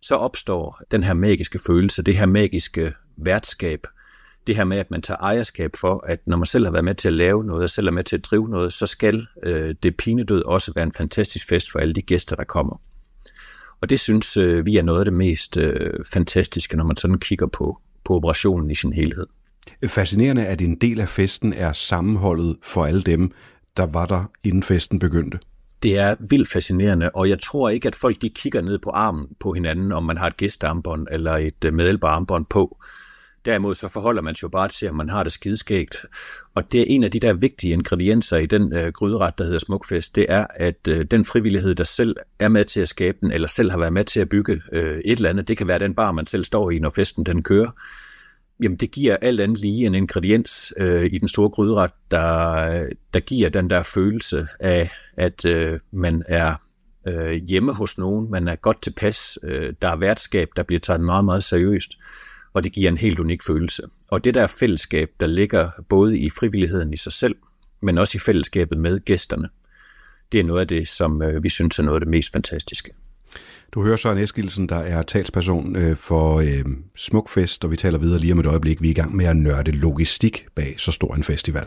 [0.00, 3.86] så opstår den her magiske følelse, det her magiske værtskab,
[4.46, 6.94] det her med, at man tager ejerskab for, at når man selv har været med
[6.94, 9.74] til at lave noget, og selv er med til at drive noget, så skal øh,
[9.82, 12.80] det pinedød også være en fantastisk fest for alle de gæster, der kommer.
[13.80, 17.18] Og det synes øh, vi er noget af det mest øh, fantastiske, når man sådan
[17.18, 19.26] kigger på, på operationen i sin helhed.
[19.86, 23.32] Fascinerende, at en del af festen er sammenholdet for alle dem,
[23.76, 25.38] der var der, inden festen begyndte.
[25.82, 29.26] Det er vildt fascinerende, og jeg tror ikke, at folk de kigger ned på armen
[29.40, 32.78] på hinanden, om man har et gæstearmbånd eller et øh, medhjælperarmbånd på.
[33.44, 35.96] Derimod så forholder man sig jo bare til, at man har det skideskægt.
[36.54, 39.58] Og det er en af de der vigtige ingredienser i den øh, gryderet, der hedder
[39.58, 43.32] Smukfest, det er, at øh, den frivillighed, der selv er med til at skabe den,
[43.32, 45.78] eller selv har været med til at bygge øh, et eller andet, det kan være
[45.78, 47.70] den bar, man selv står i, når festen den kører,
[48.62, 53.20] jamen det giver alt andet lige en ingrediens øh, i den store gryderet, der, der
[53.20, 56.54] giver den der følelse af, at øh, man er
[57.08, 61.00] øh, hjemme hos nogen, man er godt tilpas, øh, der er værtskab, der bliver taget
[61.00, 61.98] meget, meget seriøst,
[62.54, 63.82] og det giver en helt unik følelse.
[64.08, 67.36] Og det der fællesskab, der ligger både i frivilligheden i sig selv,
[67.82, 69.48] men også i fællesskabet med gæsterne,
[70.32, 72.90] det er noget af det, som øh, vi synes er noget af det mest fantastiske.
[73.74, 76.64] Du hører Søren Eskilsen, der er talsperson øh, for øh,
[76.96, 78.82] Smukfest, og vi taler videre lige om et øjeblik.
[78.82, 81.66] Vi er i gang med at nørde logistik bag så stor en festival.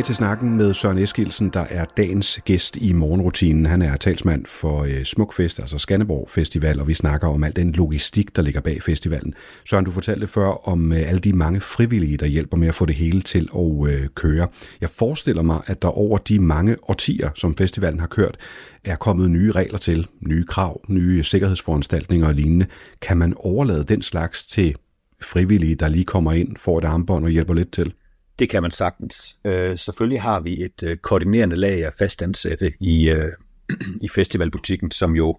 [0.00, 3.66] Tilbage til snakken med Søren Eskilsen, der er dagens gæst i morgenrutinen.
[3.66, 7.72] Han er talsmand for øh, Smukfest, altså Skanderborg Festival, og vi snakker om al den
[7.72, 9.34] logistik, der ligger bag festivalen.
[9.64, 12.86] Søren, du fortalte før om øh, alle de mange frivillige, der hjælper med at få
[12.86, 14.48] det hele til at øh, køre.
[14.80, 18.36] Jeg forestiller mig, at der over de mange årtier, som festivalen har kørt,
[18.84, 22.66] er kommet nye regler til, nye krav, nye sikkerhedsforanstaltninger og lignende.
[23.02, 24.76] Kan man overlade den slags til
[25.22, 27.92] frivillige, der lige kommer ind, får et armbånd og hjælper lidt til?
[28.40, 29.36] Det kan man sagtens.
[29.44, 33.32] Øh, selvfølgelig har vi et øh, koordinerende lag af fastansatte i, øh,
[34.06, 35.38] i festivalbutikken, som jo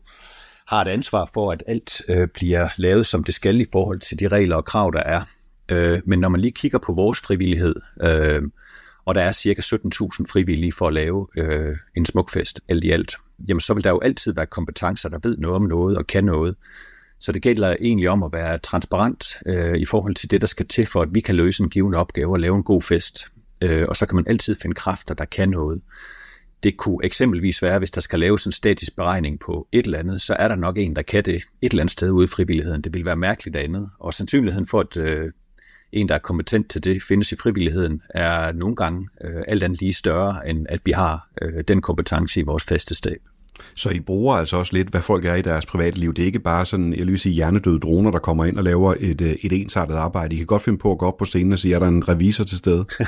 [0.67, 4.19] har et ansvar for, at alt øh, bliver lavet, som det skal i forhold til
[4.19, 5.21] de regler og krav, der er.
[5.71, 8.41] Øh, men når man lige kigger på vores frivillighed, øh,
[9.05, 9.77] og der er cirka 17.000
[10.31, 13.15] frivillige for at lave øh, en smukfest alt i alt,
[13.47, 16.23] jamen så vil der jo altid være kompetencer, der ved noget om noget og kan
[16.23, 16.55] noget.
[17.21, 20.67] Så det gælder egentlig om at være transparent øh, i forhold til det, der skal
[20.67, 23.25] til for, at vi kan løse en given opgave og lave en god fest.
[23.61, 25.81] Øh, og så kan man altid finde kræfter, der kan noget.
[26.63, 30.21] Det kunne eksempelvis være, hvis der skal laves en statisk beregning på et eller andet,
[30.21, 32.81] så er der nok en, der kan det et eller andet sted ude i frivilligheden.
[32.81, 33.89] Det vil være mærkeligt andet.
[33.99, 35.31] Og sandsynligheden for, at øh,
[35.91, 39.79] en, der er kompetent til det, findes i frivilligheden, er nogle gange øh, alt andet
[39.79, 43.21] lige større, end at vi har øh, den kompetence i vores faste stab.
[43.75, 46.13] Så I bruger altså også lidt, hvad folk er i deres private liv.
[46.13, 48.93] Det er ikke bare sådan, jeg vil sige, hjernedøde droner, der kommer ind og laver
[48.99, 50.35] et, øh, et ensartet arbejde.
[50.35, 52.07] I kan godt finde på at gå op på scenen og sige, er der en
[52.07, 52.85] revisor til stede?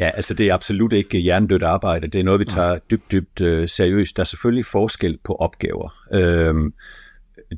[0.00, 2.06] Ja, altså det er absolut ikke hjernedødt arbejde.
[2.08, 4.16] Det er noget, vi tager dybt, dybt øh, seriøst.
[4.16, 5.94] Der er selvfølgelig forskel på opgaver.
[6.14, 6.74] Øhm,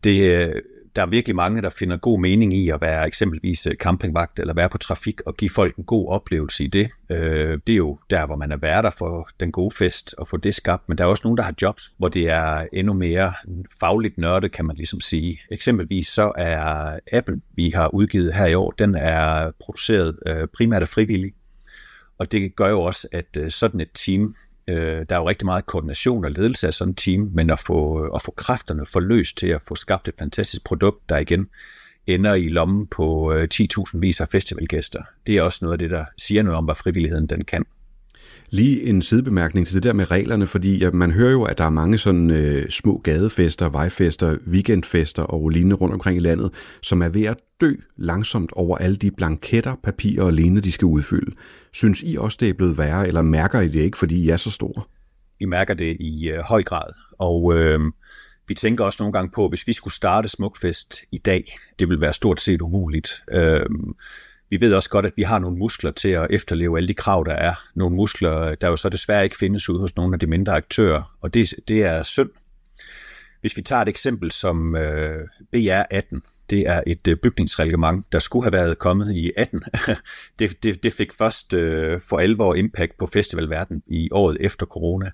[0.04, 0.62] det, øh,
[0.96, 4.54] der er virkelig mange, der finder god mening i at være eksempelvis øh, campingvagt eller
[4.54, 6.88] være på trafik og give folk en god oplevelse i det.
[7.10, 10.36] Øh, det er jo der, hvor man er værter for den gode fest og få
[10.36, 13.32] det skabt, men der er også nogen, der har jobs, hvor det er endnu mere
[13.80, 15.40] fagligt nørdet, kan man ligesom sige.
[15.50, 20.82] Eksempelvis så er Apple, vi har udgivet her i år, den er produceret øh, primært
[20.82, 21.34] af frivillige,
[22.18, 24.34] og det gør jo også, at øh, sådan et team,
[24.68, 27.58] øh, der er jo rigtig meget koordination og ledelse af sådan et team, men at
[27.58, 31.48] få, at få kræfterne forløst til at få skabt et fantastisk produkt, der igen
[32.06, 35.02] ender i lommen på øh, 10.000 vis af festivalgæster.
[35.26, 37.64] Det er også noget af det, der siger noget om, hvad frivilligheden den kan.
[38.50, 41.64] Lige en sidebemærkning til det der med reglerne, fordi ja, man hører jo, at der
[41.64, 46.50] er mange sådan øh, små gadefester, vejfester, weekendfester og lignende rundt omkring i landet,
[46.82, 50.86] som er ved at dø langsomt over alle de blanketter, papirer og lignende, de skal
[50.86, 51.32] udfylde.
[51.72, 54.36] Synes I også, det er blevet værre, eller mærker I det ikke, fordi I er
[54.36, 54.82] så store?
[55.40, 57.80] I mærker det i øh, høj grad, og øh,
[58.48, 62.00] vi tænker også nogle gange på, hvis vi skulle starte Smukfest i dag, det vil
[62.00, 63.22] være stort set umuligt.
[63.32, 63.66] Øh,
[64.50, 67.24] vi ved også godt, at vi har nogle muskler til at efterleve alle de krav,
[67.26, 67.54] der er.
[67.74, 71.16] Nogle muskler, der jo så desværre ikke findes ude hos nogle af de mindre aktører,
[71.20, 72.30] og det, det er synd.
[73.40, 76.20] Hvis vi tager et eksempel som øh, BR18,
[76.50, 79.62] det er et øh, bygningsreglement, der skulle have været kommet i 18.
[80.38, 85.10] det, det, det fik først øh, for alvor impact på festivalverden i året efter corona.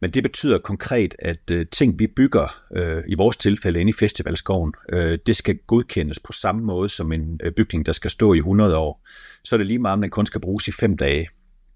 [0.00, 3.92] Men det betyder konkret, at øh, ting, vi bygger, øh, i vores tilfælde inde i
[3.92, 8.34] festivalskoven, øh, det skal godkendes på samme måde som en øh, bygning, der skal stå
[8.34, 9.06] i 100 år.
[9.44, 11.28] Så er det lige meget, om den kun skal bruges i fem dage.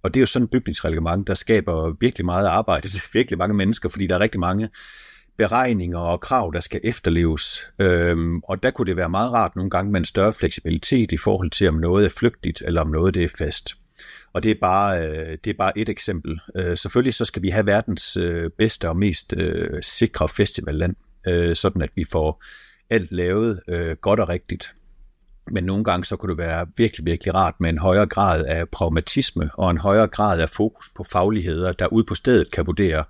[0.03, 3.55] Og det er jo sådan et bygningsreglement, der skaber virkelig meget arbejde til virkelig mange
[3.55, 4.69] mennesker, fordi der er rigtig mange
[5.39, 7.67] beregninger og krav, der skal efterleves.
[7.79, 11.17] Øhm, og der kunne det være meget rart nogle gange med en større fleksibilitet i
[11.17, 13.80] forhold til, om noget er flygtigt, eller om noget det er fast.
[14.33, 16.41] Og det er bare, øh, det er bare et eksempel.
[16.57, 20.97] Øh, selvfølgelig så skal vi have verdens øh, bedste og mest øh, sikre festivalland,
[21.29, 22.43] øh, sådan at vi får
[22.91, 24.75] alt lavet øh, godt og rigtigt.
[25.51, 28.69] Men nogle gange så kunne det være virkelig, virkelig rart med en højere grad af
[28.69, 33.05] pragmatisme og en højere grad af fokus på fagligheder, der ude på stedet kan vurdere,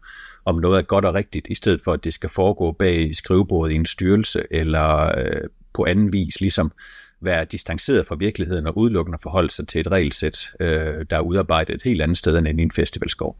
[0.44, 3.72] om noget er godt og rigtigt, i stedet for at det skal foregå bag skrivebordet
[3.72, 6.72] i en styrelse, eller øh, på anden vis ligesom
[7.20, 10.68] være distanceret fra virkeligheden og udelukkende forholde sig til et regelsæt, øh,
[11.10, 13.36] der er udarbejdet et helt andet sted end i en festivalskov.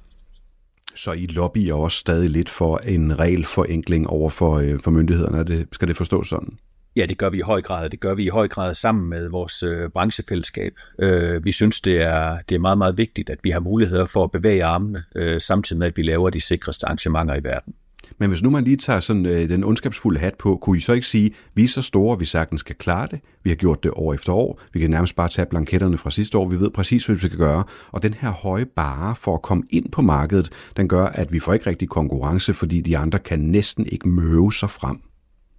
[0.95, 5.39] Så I lobbyer også stadig lidt for en regelforenkling over for, øh, for myndighederne.
[5.39, 6.59] Er det, skal det forstås sådan?
[6.97, 7.91] Ja, det gør vi i høj grad.
[7.91, 10.73] Det gør vi i høj grad sammen med vores øh, branchefællesskab.
[10.99, 14.25] Øh, vi synes, det er, det er meget, meget vigtigt, at vi har muligheder for
[14.25, 17.75] at bevæge armene, øh, samtidig med, at vi laver de sikreste arrangementer i verden.
[18.19, 20.93] Men hvis nu man lige tager sådan øh, den ondskabsfulde hat på, kunne I så
[20.93, 23.21] ikke sige, vi er så store, vi sagtens kan klare det.
[23.45, 24.61] Vi har gjort det år efter år.
[24.73, 26.49] Vi kan nærmest bare tage blanketterne fra sidste år.
[26.49, 27.65] Vi ved præcis, hvad vi skal gøre.
[27.91, 31.41] Og den her høje bare for at komme ind på markedet, den gør, at vi
[31.41, 35.01] får ikke rigtig konkurrence, fordi de andre kan næsten ikke møve sig frem.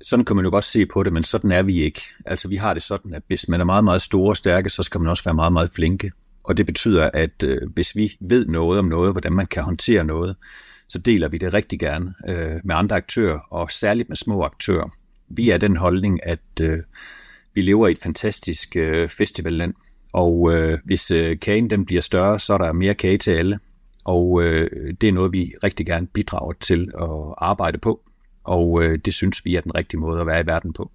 [0.02, 2.02] Sådan kan man jo godt se på det, men sådan er vi ikke.
[2.26, 4.84] Altså vi har det sådan, at hvis man er meget, meget store og stærke, så
[4.84, 6.12] skal man også være meget, meget flinke.
[6.43, 10.04] Og det betyder, at øh, hvis vi ved noget om noget, hvordan man kan håndtere
[10.04, 10.36] noget,
[10.92, 14.89] så deler vi det rigtig gerne øh, med andre aktører, og særligt med små aktører.
[15.30, 16.78] Vi er den holdning, at øh,
[17.54, 19.74] vi lever i et fantastisk øh, festivalland,
[20.14, 23.60] og øh, hvis øh, kagen den bliver større, så er der mere kage til alle.
[24.06, 28.02] Og øh, det er noget, vi rigtig gerne bidrager til at arbejde på,
[28.44, 30.92] og øh, det synes vi er den rigtige måde at være i verden på.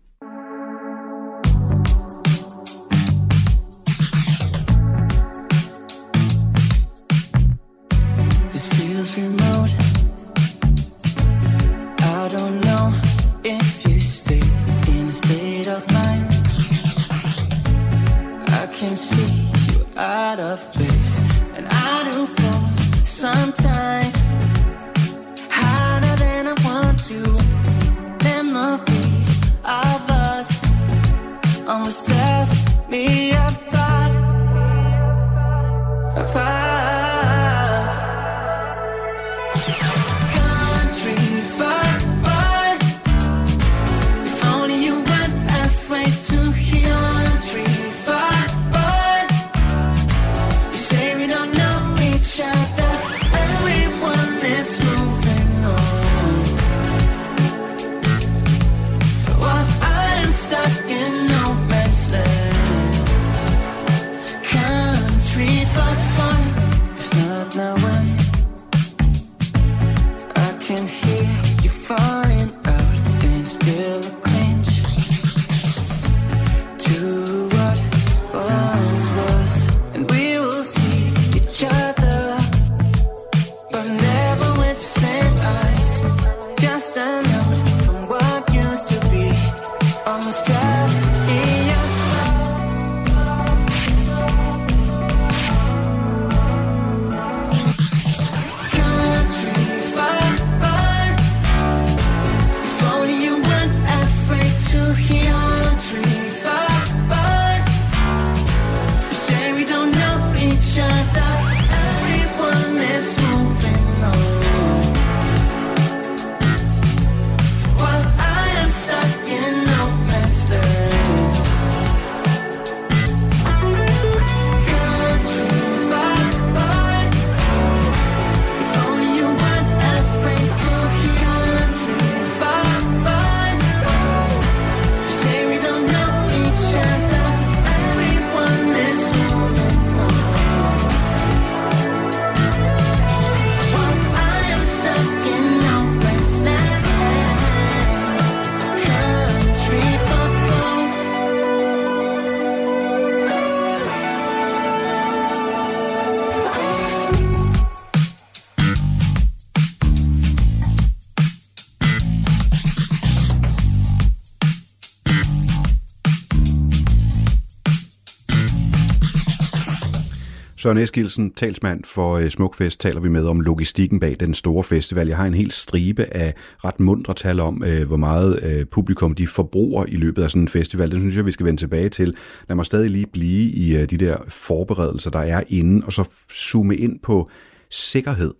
[170.67, 175.09] Søren Eskilsen, talsmand for øh, Smukfest, taler vi med om logistikken bag den store festival.
[175.09, 179.14] Jeg har en hel stribe af ret mundre tal om, øh, hvor meget øh, publikum
[179.14, 180.91] de forbruger i løbet af sådan en festival.
[180.91, 182.14] Det synes jeg, vi skal vende tilbage til.
[182.49, 186.77] Lad mig stadig lige blive i de der forberedelser, der er inden, og så zoome
[186.77, 187.31] ind på
[187.71, 188.35] sikkerhed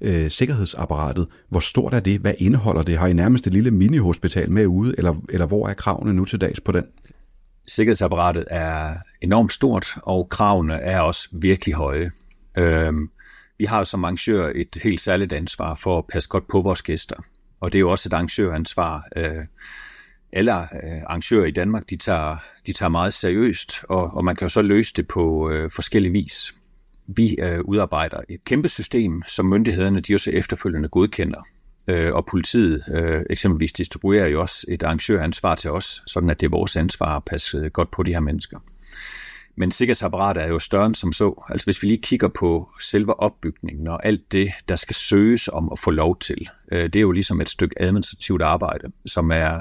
[0.00, 1.26] øh, sikkerhedsapparatet.
[1.48, 2.20] Hvor stort er det?
[2.20, 2.98] Hvad indeholder det?
[2.98, 6.40] Har I nærmest et lille mini-hospital med ude, eller, eller hvor er kravene nu til
[6.40, 6.84] dags på den?
[7.66, 12.10] Sikkerhedsapparatet er enormt stort, og kravene er også virkelig høje.
[12.58, 13.10] Øhm,
[13.58, 17.16] vi har som arrangør et helt særligt ansvar for at passe godt på vores gæster,
[17.60, 19.08] og det er jo også et arrangøransvar.
[19.16, 19.44] Øh,
[20.32, 22.36] alle øh, arrangører i Danmark, de tager,
[22.66, 26.12] de tager meget seriøst, og, og man kan jo så løse det på øh, forskellige
[26.12, 26.54] vis.
[27.06, 31.42] Vi øh, udarbejder et kæmpe system, som myndighederne de også efterfølgende godkender.
[31.88, 36.46] Øh, og politiet øh, eksempelvis distribuerer jo også et arrangøransvar til os, sådan at det
[36.46, 38.58] er vores ansvar at passe øh, godt på de her mennesker.
[39.56, 41.44] Men sikkerhedsapparatet er jo større end som så.
[41.48, 45.68] Altså hvis vi lige kigger på selve opbygningen og alt det, der skal søges om
[45.72, 49.60] at få lov til, øh, det er jo ligesom et stykke administrativt arbejde, som er,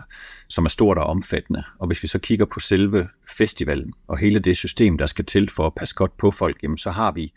[0.50, 1.64] som er stort og omfattende.
[1.80, 3.08] Og hvis vi så kigger på selve
[3.38, 6.78] festivalen og hele det system, der skal til for at passe godt på folk, jamen
[6.78, 7.34] så har vi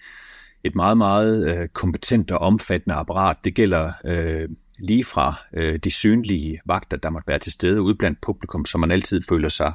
[0.65, 3.37] et meget, meget øh, kompetent og omfattende apparat.
[3.45, 4.49] Det gælder øh,
[4.83, 8.79] lige fra øh, de synlige vagter, der måtte være til stede ude blandt publikum, så
[8.79, 9.73] man altid føler sig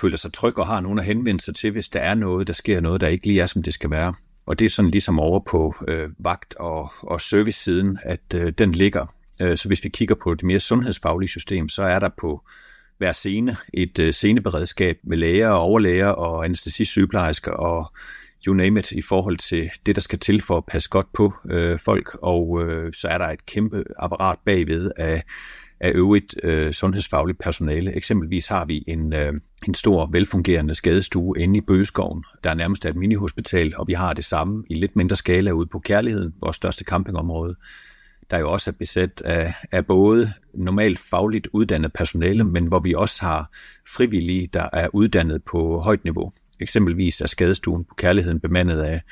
[0.00, 2.52] føler sig tryg og har nogen at henvende sig til, hvis der er noget, der
[2.52, 4.14] sker noget, der ikke lige er, som det skal være.
[4.46, 8.72] Og det er sådan ligesom over på øh, vagt- og, og service-siden, at øh, den
[8.72, 9.14] ligger.
[9.42, 12.44] Øh, så hvis vi kigger på det mere sundhedsfaglige system, så er der på
[12.98, 17.92] hver scene et øh, sceneberedskab med læger og overlæger og anestesisygeplejersker og
[18.46, 21.32] you name it i forhold til det, der skal til for at passe godt på
[21.50, 22.18] øh, folk.
[22.22, 25.22] Og øh, så er der et kæmpe apparat bagved af
[25.80, 27.96] af øvrigt øh, sundhedsfagligt personale.
[27.96, 29.32] Eksempelvis har vi en, øh,
[29.68, 34.12] en stor, velfungerende skadestue inde i Bøgeskoven, der er nærmest et minihospital, og vi har
[34.12, 37.56] det samme i lidt mindre skala ude på Kærligheden, vores største campingområde,
[38.30, 42.94] der jo også er besat af, af både normalt fagligt uddannet personale, men hvor vi
[42.94, 43.50] også har
[43.88, 46.32] frivillige, der er uddannet på højt niveau.
[46.60, 49.02] Eksempelvis er skadestuen på Kærligheden bemandet af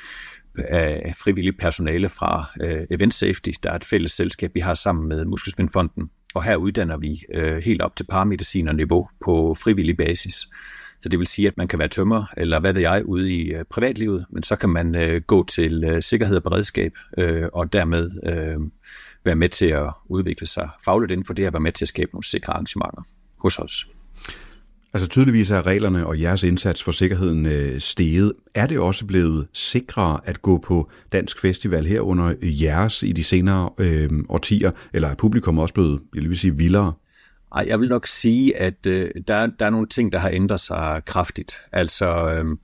[0.67, 5.07] af frivillige personale fra øh, Event Safety, der er et fælles selskab, vi har sammen
[5.07, 10.47] med Muskelsvindfonden, og her uddanner vi øh, helt op til paramedicinerniveau på frivillig basis.
[11.01, 13.53] Så det vil sige, at man kan være tømmer, eller hvad ved jeg, ude i
[13.53, 17.73] øh, privatlivet, men så kan man øh, gå til øh, sikkerhed og beredskab, øh, og
[17.73, 18.57] dermed øh,
[19.25, 21.89] være med til at udvikle sig fagligt inden for det, at være med til at
[21.89, 23.07] skabe nogle sikre arrangementer
[23.41, 23.87] hos os.
[24.93, 28.33] Altså tydeligvis er reglerne og jeres indsats for sikkerheden øh, steget.
[28.55, 33.23] Er det også blevet sikrere at gå på Dansk Festival her under jeres i de
[33.23, 36.93] senere øh, årtier, eller er publikum også blevet, jeg vil sige, vildere?
[37.55, 40.59] Ej, jeg vil nok sige, at øh, der, der er nogle ting, der har ændret
[40.59, 41.57] sig kraftigt.
[41.71, 42.57] Altså øh,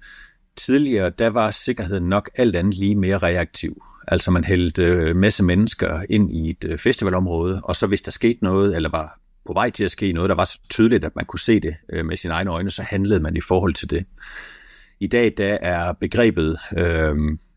[0.58, 3.84] tidligere, der var sikkerheden nok alt andet lige mere reaktiv.
[4.08, 8.12] Altså man hældte øh, masse mennesker ind i et øh, festivalområde, og så hvis der
[8.12, 11.16] skete noget, eller var på vej til at ske noget, der var så tydeligt, at
[11.16, 13.90] man kunne se det øh, med sine egne øjne, så handlede man i forhold til
[13.90, 14.06] det.
[15.00, 17.16] I dag der er begrebet, øh,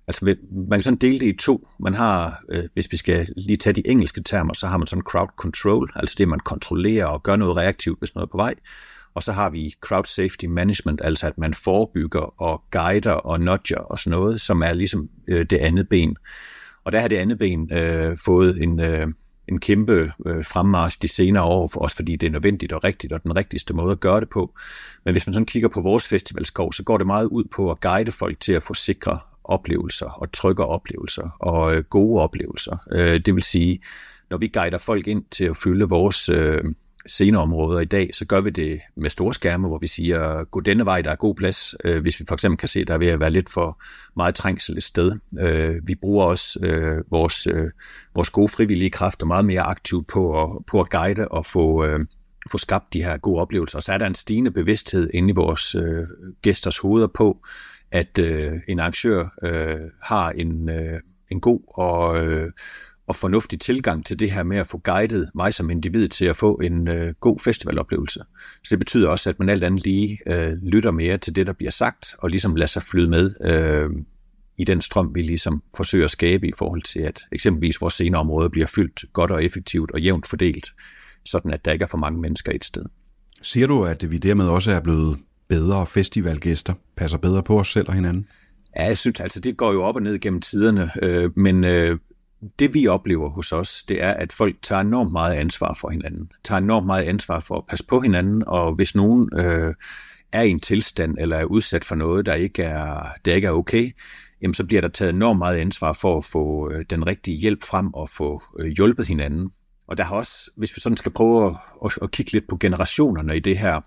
[0.08, 1.68] altså man kan sådan dele det i to.
[1.80, 5.02] Man har, øh, hvis vi skal lige tage de engelske termer, så har man sådan
[5.02, 8.54] crowd control, altså det, man kontrollerer og gør noget reaktivt, hvis noget er på vej.
[9.14, 13.78] Og så har vi crowd safety management, altså at man forebygger og guider og nudger
[13.78, 16.16] og sådan noget, som er ligesom øh, det andet ben.
[16.84, 19.06] Og der har det andet ben øh, fået en, øh,
[19.48, 23.12] en kæmpe øh, fremmarsch de senere år, for også fordi det er nødvendigt og rigtigt,
[23.12, 24.54] og den rigtigste måde at gøre det på.
[25.04, 27.80] Men hvis man sådan kigger på vores festivalskov, så går det meget ud på at
[27.80, 32.76] guide folk til at få sikre oplevelser og trygge oplevelser og øh, gode oplevelser.
[32.92, 33.80] Øh, det vil sige,
[34.30, 36.64] når vi guider folk ind til at fylde vores øh,
[37.08, 40.84] sceneområder i dag, så gør vi det med store skærme, hvor vi siger, gå denne
[40.84, 43.06] vej, der er god plads, øh, hvis vi for eksempel kan se, der er ved
[43.06, 43.82] at være lidt for
[44.16, 45.12] meget trængsel et sted.
[45.40, 47.70] Øh, vi bruger også øh, vores, øh,
[48.14, 52.00] vores gode frivillige kræfter meget mere aktivt på at, på at guide og få, øh,
[52.50, 53.78] få skabt de her gode oplevelser.
[53.78, 56.06] Og så er der en stigende bevidsthed inde i vores øh,
[56.42, 57.38] gæsters hoveder på,
[57.90, 61.00] at øh, en arrangør øh, har en, øh,
[61.30, 62.52] en god og øh,
[63.08, 66.36] og fornuftig tilgang til det her med at få guidet mig som individ til at
[66.36, 68.20] få en øh, god festivaloplevelse.
[68.64, 71.52] Så det betyder også, at man alt andet lige øh, lytter mere til det, der
[71.52, 73.90] bliver sagt, og ligesom lader sig flyde med øh,
[74.58, 78.50] i den strøm, vi ligesom forsøger at skabe i forhold til, at eksempelvis vores sceneområde
[78.50, 80.66] bliver fyldt godt og effektivt og jævnt fordelt,
[81.24, 82.84] sådan at der ikke er for mange mennesker et sted.
[83.42, 87.88] Siger du, at vi dermed også er blevet bedre festivalgæster, passer bedre på os selv
[87.88, 88.26] og hinanden?
[88.76, 91.98] Ja, jeg synes altså, det går jo op og ned gennem tiderne, øh, men øh,
[92.58, 96.32] det vi oplever hos os, det er, at folk tager enormt meget ansvar for hinanden.
[96.44, 99.74] Tager enormt meget ansvar for at passe på hinanden, og hvis nogen øh,
[100.32, 103.52] er i en tilstand eller er udsat for noget, der ikke er, der ikke er
[103.52, 103.90] okay,
[104.42, 107.64] jamen så bliver der taget enormt meget ansvar for at få øh, den rigtige hjælp
[107.64, 109.50] frem og få øh, hjulpet hinanden.
[109.88, 112.56] Og der har også, hvis vi sådan skal prøve at, at, at kigge lidt på
[112.56, 113.80] generationerne i det her,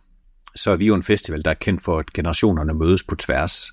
[0.56, 3.70] så er vi jo en festival, der er kendt for, at generationerne mødes på tværs.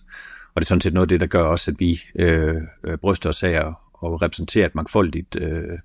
[0.54, 2.98] Og det er sådan set noget af det, der gør også, at vi øh, øh,
[2.98, 3.72] bryster os af
[4.04, 5.78] at, repræsentere et mangfoldigt øh,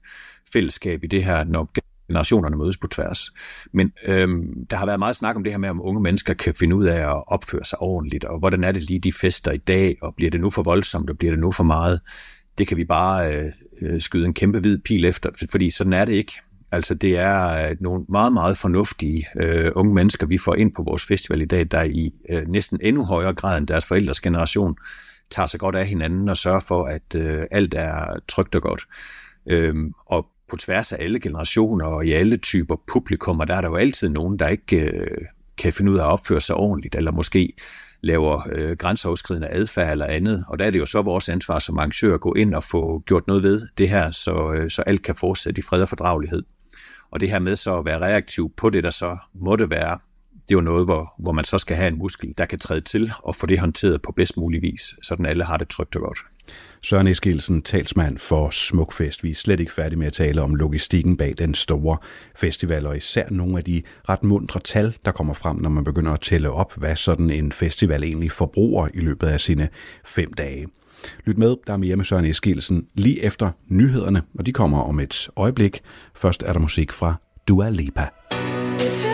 [0.54, 1.72] fællesskab i det her, når
[2.10, 3.32] generationerne mødes på tværs.
[3.72, 6.54] Men øhm, der har været meget snak om det her med, om unge mennesker kan
[6.54, 9.58] finde ud af at opføre sig ordentligt, og hvordan er det lige, de fester i
[9.58, 12.00] dag, og bliver det nu for voldsomt, og bliver det nu for meget?
[12.58, 13.44] Det kan vi bare
[13.82, 16.34] øh, skyde en kæmpe hvid pil efter, fordi sådan er det ikke.
[16.72, 20.84] Altså det er øh, nogle meget, meget fornuftige øh, unge mennesker, vi får ind på
[20.84, 24.76] vores festival i dag, der i øh, næsten endnu højere grad end deres forældres generation
[25.34, 28.88] tager sig godt af hinanden og sørger for, at øh, alt er trygt og godt.
[29.50, 33.70] Øhm, og på tværs af alle generationer og i alle typer publikummer, der er der
[33.70, 35.18] jo altid nogen, der ikke øh,
[35.58, 37.54] kan finde ud af at opføre sig ordentligt, eller måske
[38.02, 40.46] laver øh, grænseoverskridende adfærd eller andet.
[40.48, 43.04] Og der er det jo så vores ansvar som arrangør at gå ind og få
[43.06, 46.44] gjort noget ved det her, så, øh, så alt kan fortsætte i fred og fordragelighed.
[47.12, 50.00] Og det her med så at være reaktiv på det, der så måtte være,
[50.48, 52.82] det er jo noget, hvor, hvor man så skal have en muskel, der kan træde
[52.82, 56.02] til og få det håndteret på bedst mulig vis, sådan alle har det trygt og
[56.02, 56.20] godt.
[56.82, 59.24] Søren Eskilsen, talsmand for Smukfest.
[59.24, 61.98] Vi er slet ikke færdige med at tale om logistikken bag den store
[62.36, 66.12] festival, og især nogle af de ret mundre tal, der kommer frem, når man begynder
[66.12, 69.70] at tælle op, hvad sådan en festival egentlig forbruger i løbet af sine
[70.06, 70.68] fem dage.
[71.26, 75.00] Lyt med, der er mere med Søren Eskilsen lige efter nyhederne, og de kommer om
[75.00, 75.82] et øjeblik.
[76.16, 77.16] Først er der musik fra
[77.48, 78.08] Dua Lipa.
[78.80, 79.13] If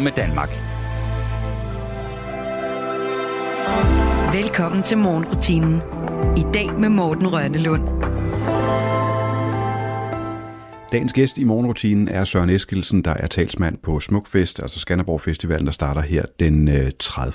[0.00, 0.50] med Danmark.
[4.34, 5.82] Velkommen til morgenrutinen.
[6.36, 7.82] I dag med Morten Rønnelund.
[10.92, 15.66] Dagens gæst i morgenrutinen er Søren Eskilsen, der er talsmand på Smukfest, altså Skanderborg Festivalen,
[15.66, 17.32] der starter her den øh, 30.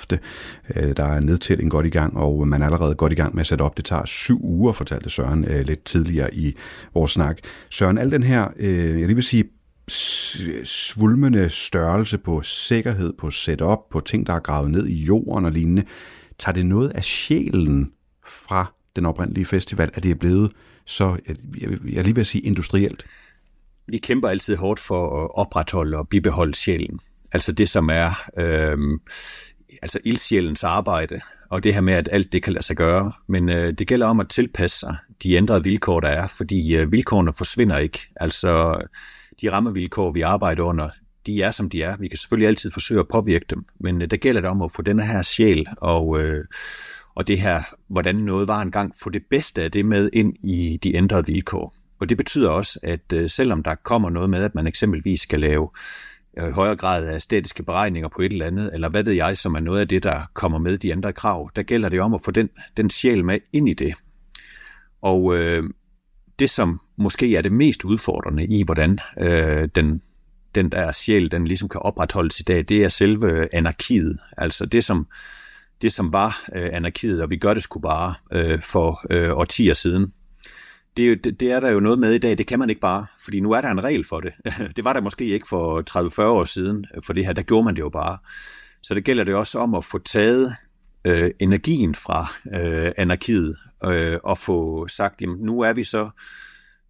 [0.76, 3.42] Øh, Der er nedtælling godt i gang, og man er allerede godt i gang med
[3.42, 3.78] at sætte op.
[3.78, 6.56] Det tager syv uger, fortalte Søren øh, lidt tidligere i
[6.94, 7.38] vores snak.
[7.70, 9.44] Søren, al den her, øh, jeg lige vil sige,
[10.66, 15.52] svulmende størrelse på sikkerhed, på setup, på ting, der er gravet ned i jorden og
[15.52, 15.84] lignende,
[16.40, 17.92] tager det noget af sjælen
[18.28, 20.52] fra den oprindelige festival, at det er blevet
[20.86, 21.36] så, jeg,
[21.92, 23.06] jeg, lige vil sige, industrielt?
[23.88, 27.00] vi kæmper altid hårdt for at opretholde og bibeholde sjælen.
[27.32, 28.78] Altså det, som er øh,
[29.82, 33.12] altså ildsjælens arbejde, og det her med, at alt det kan lade sig gøre.
[33.28, 36.92] Men øh, det gælder om at tilpasse sig de ændrede vilkår, der er, fordi øh,
[36.92, 38.00] vilkårene forsvinder ikke.
[38.16, 38.82] Altså
[39.42, 40.90] de rammevilkår, vi arbejder under,
[41.26, 41.98] de er, som de er.
[41.98, 44.72] Vi kan selvfølgelig altid forsøge at påvirke dem, men øh, der gælder det om at
[44.72, 46.46] få den her sjæl og, øh,
[47.16, 50.80] og det her, hvordan noget var engang, få det bedste af det med ind i
[50.84, 51.76] de ændrede vilkår.
[52.00, 55.40] Og det betyder også, at øh, selvom der kommer noget med, at man eksempelvis skal
[55.40, 55.70] lave
[56.38, 59.56] øh, højere grad af statiske beregninger på et eller andet, eller hvad ved jeg, som
[59.56, 62.22] er noget af det, der kommer med de ændrede krav, der gælder det om at
[62.26, 63.94] få den, den sjæl med ind i det.
[65.02, 65.64] Og øh,
[66.40, 70.02] det, som måske er det mest udfordrende i, hvordan øh, den,
[70.56, 74.20] den der sjæl, den ligesom kan opretholdes i dag, det er selve anarkiet.
[74.38, 75.08] Altså det, som,
[75.82, 79.74] det, som var øh, anarkiet, og vi gør det sgu bare øh, for øh, årtier
[79.74, 80.14] siden.
[80.98, 82.82] Det, er det, det er der jo noget med i dag, det kan man ikke
[82.82, 84.34] bare, fordi nu er der en regel for det.
[84.76, 85.84] Det var der måske ikke for
[86.20, 88.18] 30-40 år siden, for det her, der gjorde man det jo bare.
[88.84, 90.56] Så det gælder det også om at få taget
[91.06, 93.58] øh, energien fra øh, anarkiet,
[93.88, 96.10] øh, og få sagt, jamen nu er vi så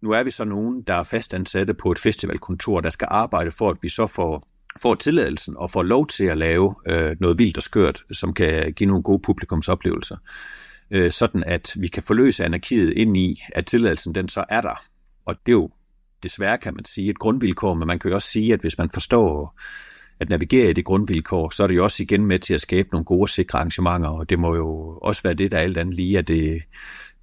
[0.02, 3.70] nu er vi så nogen, der er fastansatte på et festivalkontor, der skal arbejde for,
[3.70, 4.48] at vi så får,
[4.82, 8.72] får tilladelsen og får lov til at lave øh, noget vildt og skørt, som kan
[8.72, 10.16] give nogle gode publikumsoplevelser.
[10.90, 14.84] Øh, sådan at vi kan forløse anarkiet ind i, at tilladelsen den så er der.
[15.24, 15.70] Og det er jo
[16.22, 18.90] desværre, kan man sige, et grundvilkår, men man kan jo også sige, at hvis man
[18.90, 19.58] forstår
[20.20, 22.88] at navigere i det grundvilkår, så er det jo også igen med til at skabe
[22.92, 25.94] nogle gode og sikre arrangementer, og det må jo også være det, der alt andet
[25.94, 26.62] lige er det,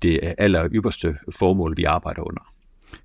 [0.02, 2.54] det aller ypperste formål, vi arbejder under.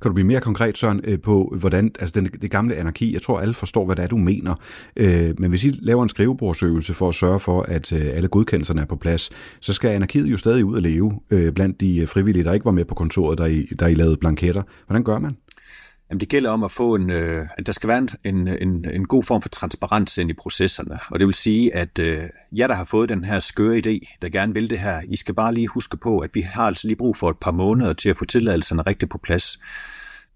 [0.02, 3.22] Kan du blive mere konkret, Søren, øh, på hvordan, altså den, det gamle anarki, jeg
[3.22, 4.54] tror alle forstår, hvad det er, du mener,
[4.96, 8.80] øh, men hvis I laver en skrivebordsøvelse for at sørge for, at øh, alle godkendelserne
[8.80, 9.30] er på plads,
[9.60, 12.70] så skal anarkiet jo stadig ud at leve øh, blandt de frivillige, der ikke var
[12.70, 14.62] med på kontoret, der I, der I lavede blanketter.
[14.86, 15.36] Hvordan gør man?
[16.10, 18.90] Jamen, det gælder om at få en, øh, at der skal være en, en, en,
[18.90, 20.98] en god form for transparens ind i processerne.
[21.10, 22.18] Og det vil sige, at øh,
[22.52, 25.34] jeg, der har fået den her skøre idé, der gerne vil det her, I skal
[25.34, 28.08] bare lige huske på, at vi har altså lige brug for et par måneder til
[28.08, 29.58] at få tilladelserne rigtigt på plads.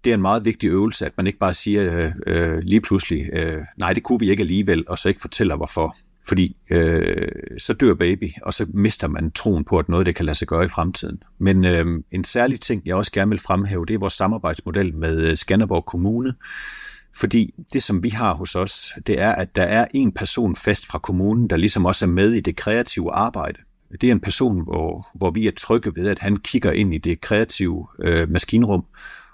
[0.03, 3.29] Det er en meget vigtig øvelse, at man ikke bare siger øh, øh, lige pludselig,
[3.33, 5.97] øh, nej, det kunne vi ikke alligevel, og så ikke fortæller hvorfor.
[6.27, 10.25] Fordi øh, så dør baby, og så mister man troen på, at noget det kan
[10.25, 11.23] lade sig gøre i fremtiden.
[11.39, 15.21] Men øh, en særlig ting, jeg også gerne vil fremhæve, det er vores samarbejdsmodel med
[15.21, 16.33] øh, Skanderborg Kommune.
[17.15, 20.85] Fordi det, som vi har hos os, det er, at der er en person fast
[20.85, 23.59] fra kommunen, der ligesom også er med i det kreative arbejde.
[24.01, 26.97] Det er en person, hvor, hvor vi er trygge ved, at han kigger ind i
[26.97, 28.85] det kreative øh, maskinrum,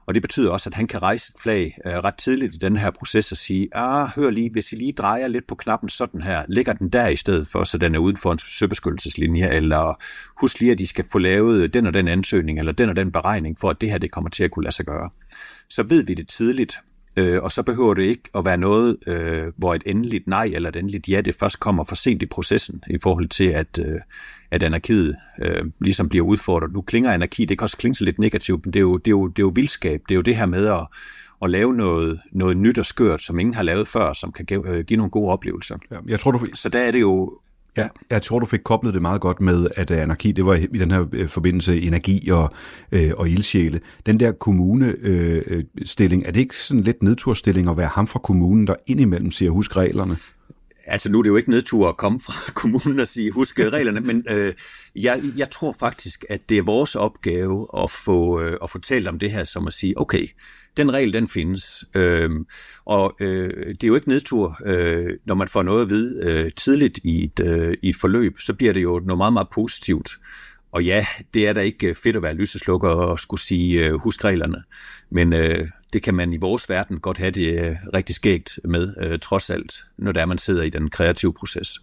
[0.09, 2.77] og det betyder også, at han kan rejse et flag øh, ret tidligt i den
[2.77, 6.21] her proces og sige, ah, hør lige, hvis I lige drejer lidt på knappen sådan
[6.21, 10.03] her, lægger den der i stedet for, så den er uden for en søbeskyttelseslinje, eller
[10.41, 13.11] husk lige, at I skal få lavet den og den ansøgning, eller den og den
[13.11, 15.09] beregning, for at det her det kommer til at kunne lade sig gøre.
[15.69, 16.79] Så ved vi det tidligt,
[17.17, 20.69] øh, og så behøver det ikke at være noget, øh, hvor et endeligt nej eller
[20.69, 23.99] et endeligt ja, det først kommer for sent i processen, i forhold til, at, øh,
[24.51, 26.73] at anarkiet øh, ligesom bliver udfordret.
[26.73, 29.11] Nu klinger anarki, det kan også klinge lidt negativt, men det er jo, det er
[29.11, 30.01] jo, det er jo vildskab.
[30.09, 30.87] Det er jo det her med at,
[31.41, 34.69] at lave noget, noget nyt og skørt, som ingen har lavet før, som kan give,
[34.69, 35.77] øh, give nogle gode oplevelser.
[35.91, 37.39] Ja, jeg tror, du, Så der er det jo...
[37.77, 40.55] Ja, jeg tror, du fik koblet det meget godt med, at øh, anarki, det var
[40.55, 42.51] i den her øh, forbindelse energi og,
[42.91, 43.79] øh, og ildsjæle.
[44.05, 48.67] Den der kommunestilling, øh, er det ikke sådan lidt nedturstilling at være ham fra kommunen,
[48.67, 50.17] der indimellem siger, husk reglerne?
[50.85, 53.99] Altså nu er det jo ikke nedtur at komme fra kommunen og sige, husk reglerne,
[53.99, 54.53] men øh,
[54.95, 59.07] jeg, jeg tror faktisk, at det er vores opgave at få, øh, at få talt
[59.07, 60.27] om det her, som at sige, okay,
[60.79, 61.85] den regel, den findes.
[61.95, 62.29] Øh,
[62.85, 66.51] og øh, det er jo ikke nedtur, øh, når man får noget at vide øh,
[66.55, 70.11] tidligt i et, øh, i et forløb, så bliver det jo noget meget, meget positivt.
[70.71, 73.93] Og ja, det er da ikke øh, fedt at være lyseslukker og skulle sige, øh,
[73.93, 74.63] husk reglerne.
[75.11, 78.93] Men øh, det kan man i vores verden godt have det øh, rigtig skægt med,
[79.01, 81.79] øh, trods alt, når der man sidder i den kreative proces.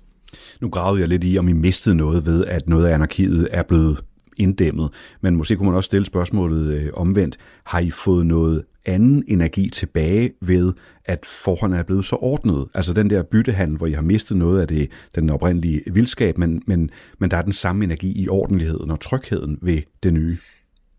[0.60, 3.62] Nu gravede jeg lidt i, om I mistede noget ved, at noget af anarkiet er
[3.62, 4.04] blevet
[4.36, 4.90] inddæmmet.
[5.20, 7.36] Men måske kunne man også stille spørgsmålet øh, omvendt.
[7.64, 10.72] Har I fået noget anden energi tilbage ved,
[11.04, 12.68] at forholdene er blevet så ordnet?
[12.74, 16.62] Altså den der byttehandel, hvor I har mistet noget af det, den oprindelige vildskab, men,
[16.66, 20.38] men, men der er den samme energi i ordentligheden og trygheden ved det nye.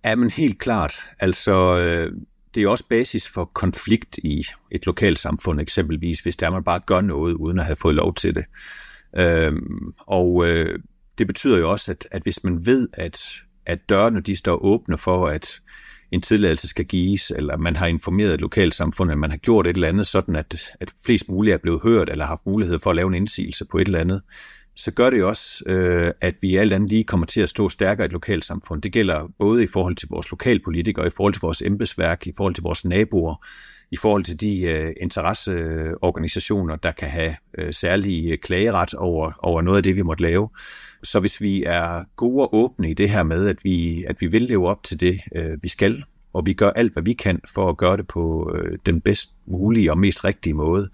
[0.05, 0.93] Ja, men helt klart.
[1.19, 2.11] Altså, øh,
[2.53, 6.79] det er jo også basis for konflikt i et lokalsamfund eksempelvis, hvis der man bare
[6.85, 8.45] gør noget uden at have fået lov til det.
[9.17, 10.79] Øhm, og øh,
[11.17, 13.21] det betyder jo også, at, at hvis man ved, at,
[13.65, 15.61] at dørene de står åbne for, at
[16.11, 19.87] en tilladelse skal gives, eller man har informeret lokalsamfundet, at man har gjort et eller
[19.87, 22.95] andet, sådan at, at flest muligt er blevet hørt, eller har haft mulighed for at
[22.95, 24.21] lave en indsigelse på et eller andet,
[24.75, 27.69] så gør det jo også, øh, at vi alt andet lige kommer til at stå
[27.69, 28.81] stærkere i et lokalsamfund.
[28.81, 32.53] Det gælder både i forhold til vores lokalpolitikere, i forhold til vores embedsværk, i forhold
[32.53, 33.45] til vores naboer,
[33.91, 39.61] i forhold til de øh, interesseorganisationer, der kan have øh, særlig øh, klageret over, over
[39.61, 40.49] noget af det, vi måtte lave.
[41.03, 44.27] Så hvis vi er gode og åbne i det her med, at vi, at vi
[44.27, 47.41] vil leve op til det, øh, vi skal, og vi gør alt, hvad vi kan
[47.53, 50.89] for at gøre det på øh, den bedst mulige og mest rigtige måde,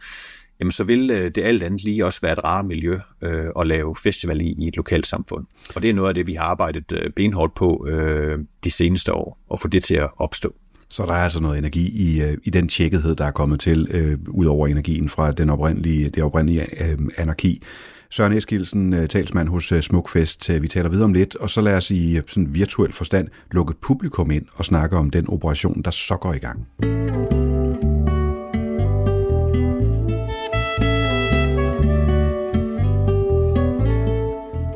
[0.59, 3.67] jamen så vil øh, det alt andet lige også være et rare miljø øh, at
[3.67, 5.45] lave festival i, i et lokalt samfund.
[5.75, 9.13] Og det er noget af det, vi har arbejdet øh, benhårdt på øh, de seneste
[9.13, 10.55] år, at få det til at opstå.
[10.93, 13.87] Så der er altså noget energi i, øh, i den tjekkethed, der er kommet til,
[13.91, 17.61] øh, ud over energien fra den oprindelige, det oprindelige øh, anarki.
[18.09, 20.61] Søren Eskildsen, øh, talsmand hos øh, Smukfest.
[20.61, 24.31] Vi taler videre om lidt, og så lad os i sådan virtuel forstand lukke publikum
[24.31, 26.67] ind og snakke om den operation, der så går i gang.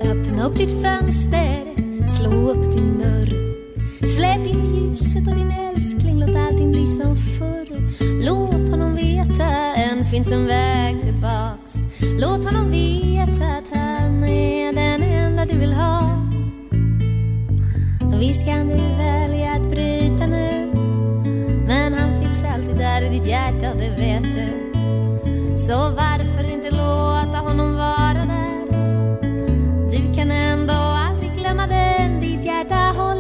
[0.02, 1.48] Öppna upp ditt fönster,
[2.08, 3.37] slå upp din dörr
[4.06, 7.68] Släpp in ljuset och din älskling, låt allting bli som förr.
[8.26, 11.74] Låt honom veta, än finns en väg tillbaks.
[12.20, 16.22] Låt honom veta att han är den enda du vill ha.
[18.20, 20.74] Visst kan du välja att bryta nu.
[21.68, 24.78] Men han finns alltid där i ditt hjärta och det vet du
[25.58, 28.47] Så varför inte låta honom vara där?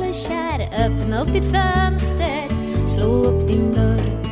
[0.07, 2.47] Håller kär Öppna upp ditt fönster,
[2.87, 4.23] slå upp din dörr.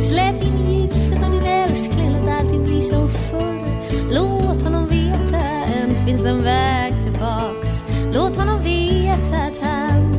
[0.00, 3.64] Släpp in ljuset och din älskling, låt allting bli som förr.
[4.10, 7.84] Låt honom veta, än finns en väg tillbaks.
[8.14, 10.14] Låt honom veta att han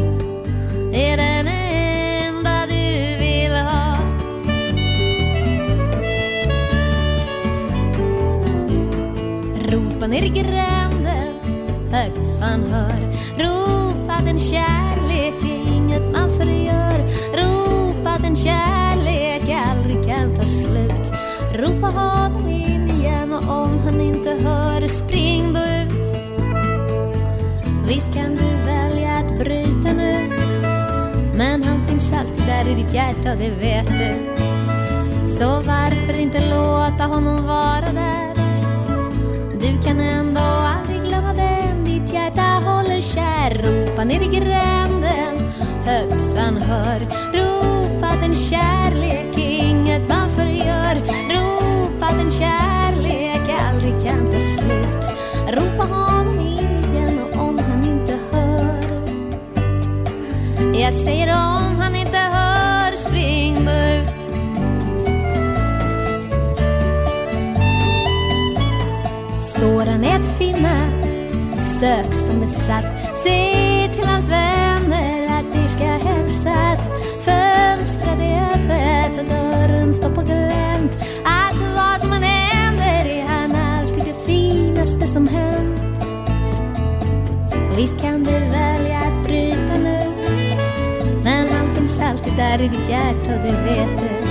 [0.94, 3.98] är den enda du vill ha.
[9.72, 11.34] Ropa ner i gränden
[11.92, 13.14] högt så han hör.
[13.38, 14.85] Ropa den kär
[18.46, 21.14] kärlek aldrig kan ta slut.
[21.54, 26.16] Ropa honom in igen och om han inte hör spring då ut.
[27.88, 30.30] Visst kan du välja att bryta nu
[31.36, 34.36] Men han finns alltid där i ditt hjärta det vet du.
[35.38, 38.36] Så varför inte låta honom vara där?
[39.62, 43.64] Du kan ändå aldrig glömma den ditt hjärta håller kär.
[43.64, 45.52] Ropa ner i gränden
[45.86, 47.00] högt så han hör.
[47.34, 47.75] Ropa
[48.06, 50.96] ropat en kärlek inget man förgör
[51.30, 55.06] Ropa en kärlek aldrig kan ta slut.
[55.48, 59.02] Ropa honom in igen och om han inte hör.
[60.80, 64.10] Jag säger om han inte hör spring då ut
[69.40, 70.90] står han ett finne,
[71.62, 72.86] Sök som besatt.
[73.24, 73.65] Se
[79.30, 80.92] dörren står på glänt.
[81.24, 85.82] Att vad som än händer är han alltid det finaste som hänt.
[87.78, 90.00] Visst kan du välja att bryta nu
[91.24, 94.26] Men han finns alltid där i ditt hjärta och det vet du.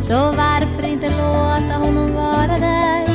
[0.00, 3.08] Så varför inte låta honom vara där?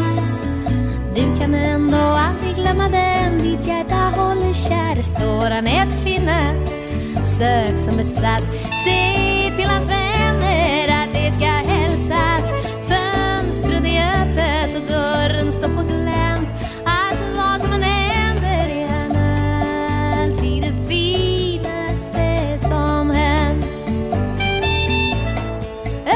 [1.15, 5.01] Du kan ändå aldrig glömma den ditt hjärta håller kär.
[5.01, 6.53] Står han ett finna
[7.25, 8.43] Sök som besatt.
[8.85, 9.22] Se
[14.93, 16.49] dörren står på glänt.
[16.85, 19.11] Att vad som än händer är han
[20.21, 23.65] alltid det finaste som hänt.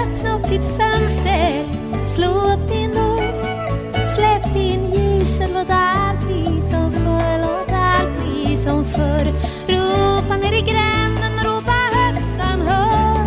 [0.01, 4.05] Öppna upp ditt fönster Slå upp din dörr.
[4.15, 7.39] Släpp in ljuset, låt allt bli som förr.
[7.41, 9.25] Låt allt bli som förr.
[9.67, 13.17] Ropa ner i gränden, ropa högt så han hör.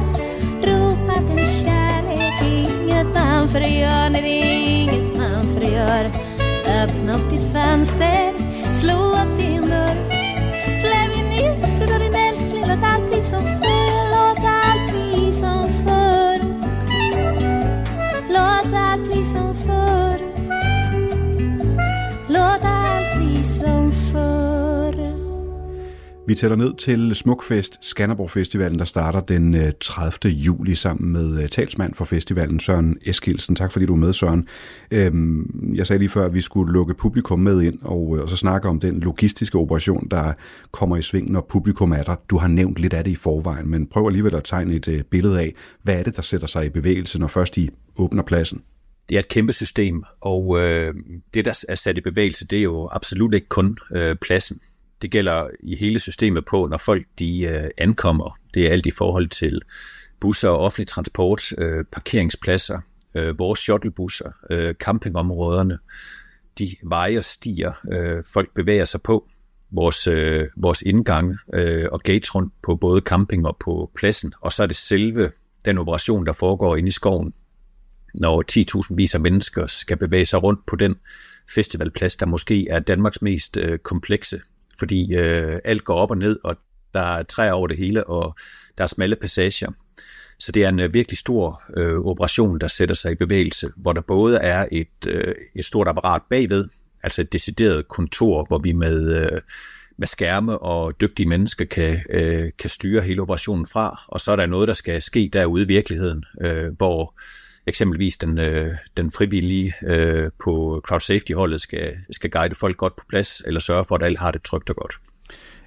[0.62, 5.19] Ropa att kärlek inget man förgör Nej, det inget
[5.81, 6.05] gör.
[6.83, 8.33] Öppna upp ditt fönster,
[8.72, 9.97] slå upp din dörr.
[10.81, 13.69] Släpp in ljuset och din älskling, låt allt bli som förr.
[26.31, 30.33] Vi tæller ned til Smukfest, Skanderborg Festivalen, der starter den øh, 30.
[30.33, 33.57] juli sammen med øh, talsmand for festivalen, Søren Eskilsen.
[33.57, 34.49] Tak fordi du er med, Søren.
[34.91, 38.28] Øhm, Jeg sagde lige før, at vi skulle lukke publikum med ind, og, øh, og
[38.28, 40.33] så snakke om den logistiske operation, der
[40.70, 42.14] kommer i sving, når publikum er der.
[42.31, 45.41] Du har nævnt lidt af det i forvejen, men prøv alligevel at tegne et billede
[45.41, 48.62] af, hvad er det, der sætter sig i bevægelse, når først I åbner pladsen?
[49.09, 50.95] Det er et kæmpe system, og øh,
[51.35, 54.61] det, der er sat i bevægelse, det er jo absolut ikke kun øh, pladsen.
[55.03, 58.38] Det gælder i hele systemet på, når folk de øh, ankommer.
[58.55, 59.62] Det er alt i forhold til
[60.20, 62.80] busser og offentlig transport, øh, parkeringspladser,
[63.14, 65.78] øh, vores shuttlebusser, øh, campingområderne,
[66.59, 69.28] de veje og stier, øh, folk bevæger sig på,
[69.70, 74.32] vores, øh, vores indgang øh, og gates rundt på både camping og på pladsen.
[74.40, 75.30] Og så er det selve
[75.64, 77.34] den operation, der foregår inde i skoven,
[78.14, 78.44] når
[78.90, 80.96] 10.000 vis af mennesker skal bevæge sig rundt på den
[81.55, 84.40] festivalplads, der måske er Danmarks mest øh, komplekse,
[84.81, 86.57] fordi øh, alt går op og ned, og
[86.95, 88.35] der er træer over det hele, og
[88.78, 89.70] der er smalle passager.
[90.39, 93.93] Så det er en øh, virkelig stor øh, operation, der sætter sig i bevægelse, hvor
[93.93, 96.68] der både er et, øh, et stort apparat bagved,
[97.03, 99.41] altså et decideret kontor, hvor vi med, øh,
[99.97, 104.37] med skærme og dygtige mennesker kan, øh, kan styre hele operationen fra, og så er
[104.37, 107.20] der noget, der skal ske derude i virkeligheden, øh, hvor
[107.70, 112.96] eksempelvis den, øh, den frivillige øh, på crowd safety holdet skal, skal guide folk godt
[112.96, 115.00] på plads, eller sørge for, at alle har det trygt og godt.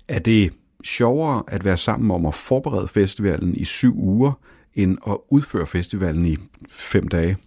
[0.07, 4.39] Er det sjovere at være sammen om at forberede festivalen i syv uger,
[4.73, 6.37] end at udføre festivalen i
[6.69, 7.37] fem dage?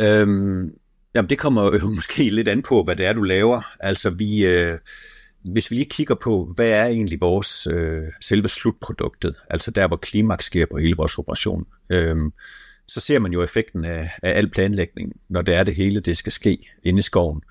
[0.00, 0.70] Øhm,
[1.14, 3.62] jamen det kommer jo måske lidt an på, hvad det er, du laver.
[3.80, 4.78] Altså vi, øh,
[5.44, 9.96] hvis vi lige kigger på, hvad er egentlig vores øh, selve slutproduktet, altså der, hvor
[9.96, 12.32] klimaks sker på hele vores operation, øhm,
[12.88, 16.16] så ser man jo effekten af, af al planlægning, når det er det hele, det
[16.16, 17.42] skal ske inde i skoven.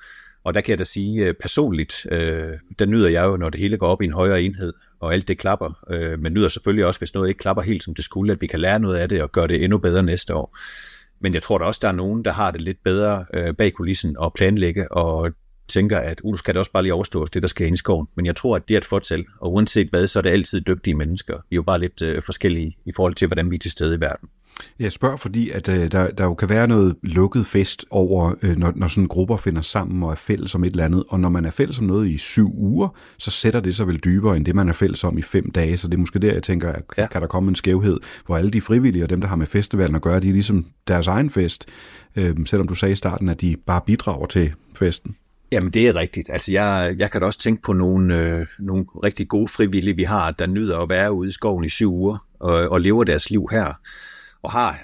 [0.44, 3.60] Og der kan jeg da sige øh, personligt, øh, der nyder jeg jo, når det
[3.60, 6.86] hele går op i en højere enhed, og alt det klapper, øh, men nyder selvfølgelig
[6.86, 9.10] også, hvis noget ikke klapper helt som det skulle, at vi kan lære noget af
[9.10, 10.58] det og gøre det endnu bedre næste år.
[11.20, 13.74] Men jeg tror da også, der er nogen, der har det lidt bedre øh, bag
[13.74, 15.32] kulissen og planlægge og
[15.68, 17.78] tænker, at uh, nu skal det også bare lige overstås, det der skal ind i
[17.78, 18.08] skoven.
[18.16, 20.62] Men jeg tror, at det er et fortal, og uanset hvad, så er det altid
[20.62, 21.34] dygtige mennesker.
[21.34, 23.96] Vi er jo bare lidt øh, forskellige i forhold til, hvordan vi er til stede
[23.96, 24.30] i verden.
[24.80, 28.57] Jeg spørger, fordi at øh, der, der jo kan være noget lukket fest over, øh,
[28.57, 31.03] når, når sådan grupper finder sammen og er fælles om et eller andet.
[31.09, 33.97] Og når man er fælles om noget i syv uger, så sætter det sig vel
[33.97, 35.78] dybere end det, man er fælles om i fem dage.
[35.78, 37.07] Så det er måske der, jeg tænker, at ja.
[37.07, 39.95] kan der komme en skævhed, hvor alle de frivillige og dem, der har med festivalen
[39.95, 41.66] at gøre, de er ligesom deres egen fest.
[42.16, 45.16] Øh, selvom du sagde i starten, at de bare bidrager til festen.
[45.51, 46.30] Jamen det er rigtigt.
[46.30, 50.03] Altså jeg, jeg kan da også tænke på nogle, øh, nogle rigtig gode frivillige, vi
[50.03, 53.30] har, der nyder at være ude i skoven i syv uger og, og lever deres
[53.30, 53.74] liv her
[54.44, 54.80] og har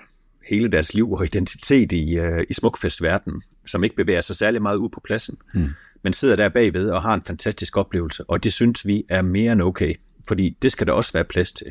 [0.49, 4.77] hele deres liv og identitet i, uh, i smukfestverdenen, som ikke bevæger sig særlig meget
[4.77, 5.69] ud på pladsen, Hmm.
[6.03, 9.51] men sidder der bagved og har en fantastisk oplevelse, og det synes vi er mere
[9.51, 9.93] end okay,
[10.27, 11.67] fordi det skal der også være plads til.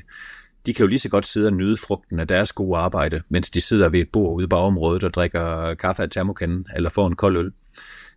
[0.66, 3.50] De kan jo lige så godt sidde og nyde frugten af deres gode arbejde, mens
[3.50, 7.06] de sidder ved et bord ude i bagområdet og drikker kaffe af termokanden eller får
[7.06, 7.52] en kold øl,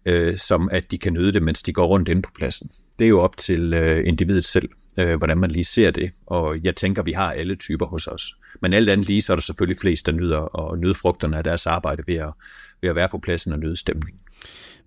[0.06, 2.72] øh, som at de kan nyde det, mens de går rundt inde på pladsen.
[3.00, 4.70] Det er jo op til øh, individet selv,
[5.00, 8.36] øh, hvordan man lige ser det, og jeg tænker, vi har alle typer hos os.
[8.62, 11.44] Men alt andet lige, så er der selvfølgelig flest, der nyder at nyde frugterne af
[11.44, 12.30] deres arbejde ved at,
[12.82, 14.20] ved at være på pladsen og nyde stemningen.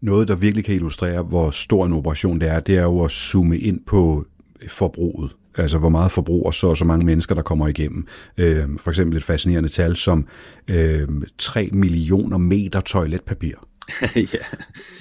[0.01, 3.11] Noget, der virkelig kan illustrere, hvor stor en operation det er, det er jo at
[3.11, 4.27] zoome ind på
[4.69, 5.31] forbruget.
[5.57, 8.07] Altså, hvor meget forbrug og så og så mange mennesker, der kommer igennem.
[8.39, 10.27] Øh, for eksempel et fascinerende tal som
[10.71, 11.09] øh,
[11.39, 13.55] 3 millioner meter toiletpapir.
[14.17, 14.45] ja,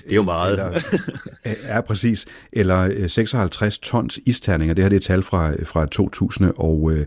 [0.04, 0.60] det er jo meget.
[1.46, 2.26] Eller, præcis.
[2.54, 4.74] Eller øh, 56 tons isterninger.
[4.74, 7.06] Det her det er tal fra, fra 2020.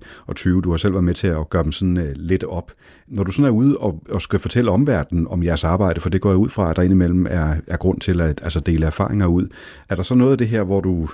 [0.56, 2.72] Øh, du har selv været med til at gøre dem sådan øh, lidt op.
[3.08, 6.20] Når du sådan er ude og, og skal fortælle omverdenen om jeres arbejde, for det
[6.20, 9.26] går jeg ud fra, at der indimellem er, er grund til at altså dele erfaringer
[9.26, 9.46] ud.
[9.88, 11.08] Er der så noget af det her, hvor du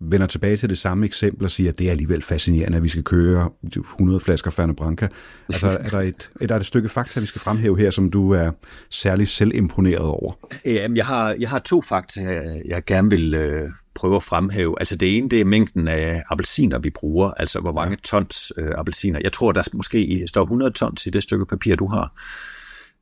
[0.00, 2.88] vender tilbage til det samme eksempel og siger, at det er alligevel fascinerende, at vi
[2.88, 5.08] skal køre 100 flasker Ferne Branca.
[5.48, 8.30] Altså, er der, et, er der et stykke fakta, vi skal fremhæve her, som du
[8.30, 8.50] er
[8.90, 10.32] særlig selvimponeret over?
[10.64, 12.20] Jamen, jeg har, jeg har to fakta,
[12.64, 14.74] jeg gerne vil øh, prøve at fremhæve.
[14.80, 17.30] Altså det ene, det er mængden af appelsiner, vi bruger.
[17.30, 19.20] Altså hvor mange tons øh, appelsiner.
[19.22, 22.12] Jeg tror, der måske står 100 tons i det stykke papir, du har.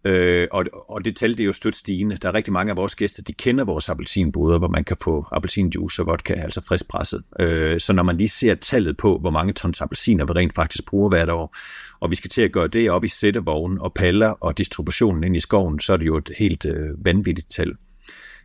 [0.05, 2.17] Øh, og, og det tal det er jo stødt stigende.
[2.17, 5.27] Der er rigtig mange af vores gæster, de kender vores appelsinboder, hvor man kan få
[5.33, 7.23] appelsinjuice og vodka, altså friskpresset.
[7.41, 10.87] Øh, så når man lige ser tallet på, hvor mange tons appelsiner vi rent faktisk
[10.87, 11.57] bruger hvert år,
[12.01, 15.37] og vi skal til at gøre det op i sættevognen og paller og distributionen ind
[15.37, 17.73] i skoven, så er det jo et helt øh, vanvittigt tal.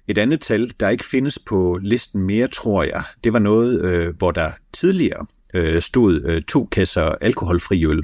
[0.08, 4.18] Et andet tal, der ikke findes på listen mere, tror jeg, det var noget, øh,
[4.18, 8.02] hvor der tidligere øh, stod øh, to kasser alkoholfri øl.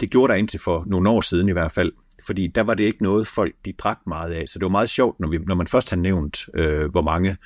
[0.00, 1.92] Det gjorde der indtil for nogle år siden i hvert fald,
[2.26, 4.48] fordi der var det ikke noget, folk de drak meget af.
[4.48, 7.36] Så det var meget sjovt, når, vi, når man først har nævnt, øh, hvor mange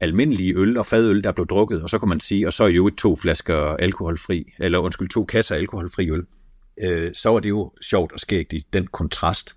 [0.00, 2.68] almindelige øl og fadøl, der blev drukket, og så kan man sige, og så er
[2.68, 6.22] jo to flasker alkoholfri, eller undskyld, to kasser alkoholfri øl.
[6.84, 9.54] Øh, så var det jo sjovt og skægt i den kontrast.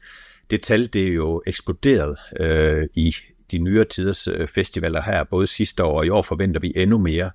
[0.49, 3.15] Det tal, det er jo eksploderet øh, i
[3.52, 6.98] de nyere tiders øh, festivaler her, både sidste år og i år forventer vi endnu
[6.98, 7.31] mere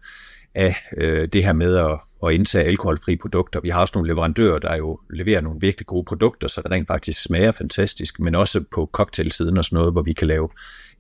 [0.55, 3.61] af øh, det her med at, at indtage alkoholfri produkter.
[3.61, 6.89] Vi har også nogle leverandører, der jo leverer nogle virkelig gode produkter, så det rent
[6.89, 10.49] faktisk smager fantastisk, men også på cocktailsiden og sådan noget, hvor vi kan lave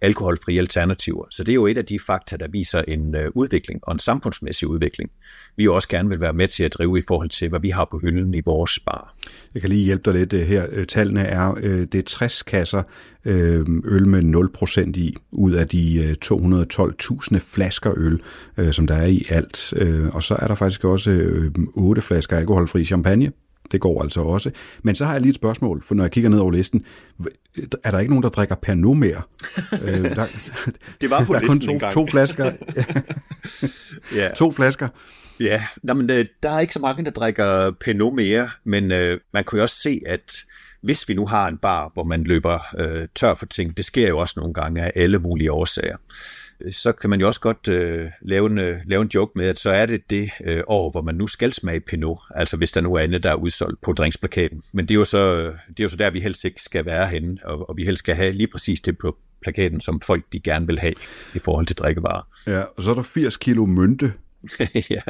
[0.00, 1.24] alkoholfri alternativer.
[1.30, 3.98] Så det er jo et af de fakta, der viser en øh, udvikling og en
[3.98, 5.10] samfundsmæssig udvikling.
[5.56, 7.70] Vi jo også gerne vil være med til at drive i forhold til, hvad vi
[7.70, 9.14] har på hylden i vores bar.
[9.54, 10.66] Jeg kan lige hjælpe dig lidt øh, her.
[10.72, 11.54] Øh, tallene er,
[11.92, 12.82] det er 60 kasser
[13.84, 18.20] øl med 0% i, ud af de 212.000 flasker øl,
[18.72, 19.72] som der er i alt.
[20.12, 23.32] Og så er der faktisk også øh, 8 flasker alkoholfri champagne.
[23.72, 24.50] Det går altså også.
[24.82, 26.84] Men så har jeg lige et spørgsmål, for når jeg kigger ned over listen,
[27.84, 29.22] er der ikke nogen, der drikker Pernod mere?
[29.84, 30.24] øh, der,
[31.00, 32.52] Det var på der er kun to, to flasker.
[34.14, 34.30] Ja.
[34.36, 34.88] to flasker.
[35.40, 39.20] Ja, nå, men, øh, der er ikke så mange, der drikker Pinot mere, men øh,
[39.32, 40.34] man kan jo også se, at
[40.82, 44.08] hvis vi nu har en bar, hvor man løber øh, tør for ting, det sker
[44.08, 45.96] jo også nogle gange af alle mulige årsager,
[46.72, 49.58] så kan man jo også godt øh, lave, en, øh, lave en joke med, at
[49.58, 52.80] så er det det øh, år, hvor man nu skal smage Pinot, altså hvis der
[52.80, 54.62] nu er andet, der er udsolgt på dringsplakaten.
[54.72, 57.06] Men det er jo så, det er jo så der, vi helst ikke skal være
[57.06, 60.40] henne, og, og vi helst skal have lige præcis det på plakaten, som folk de
[60.40, 60.94] gerne vil have
[61.34, 62.22] i forhold til drikkevarer.
[62.46, 64.12] Ja, og så er der 80 kilo mynte.
[64.90, 65.00] ja.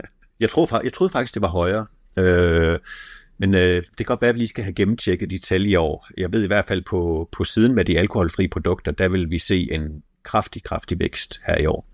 [0.41, 1.87] Jeg, fa- jeg troede faktisk, det var højere.
[2.19, 2.79] Øh,
[3.39, 5.75] men øh, det kan godt være, at vi lige skal have gennemtjekket de tal i
[5.75, 6.09] år.
[6.17, 9.39] Jeg ved i hvert fald på, på siden med de alkoholfri produkter, der vil vi
[9.39, 11.85] se en kraftig, kraftig vækst her i år.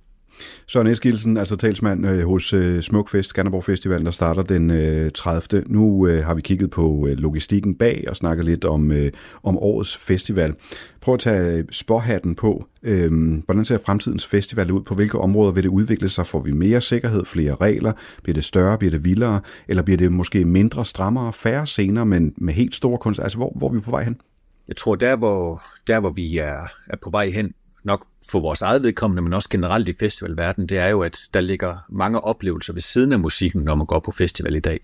[0.66, 5.62] Søren Eskilsen, altså talsmand øh, hos øh, Smukfest, Skanderborg Festival, der starter den øh, 30.
[5.66, 9.12] Nu øh, har vi kigget på øh, logistikken bag og snakket lidt om, øh,
[9.42, 10.54] om årets festival.
[11.00, 12.66] Prøv at tage spåhatten på.
[12.82, 13.10] Øh,
[13.44, 14.82] hvordan ser fremtidens festival ud?
[14.82, 16.26] På hvilke områder vil det udvikle sig?
[16.26, 17.92] Får vi mere sikkerhed, flere regler?
[18.22, 19.40] Bliver det større, bliver det vildere?
[19.68, 23.20] Eller bliver det måske mindre, strammere, færre scener, men med helt store kunst?
[23.20, 24.20] Altså, hvor, hvor er vi på vej hen?
[24.68, 27.52] Jeg tror, der hvor, der, hvor vi er, er på vej hen,
[27.84, 31.40] nok for vores eget vedkommende, men også generelt i festivalverdenen, det er jo, at der
[31.40, 34.80] ligger mange oplevelser ved siden af musikken, når man går på festival i dag.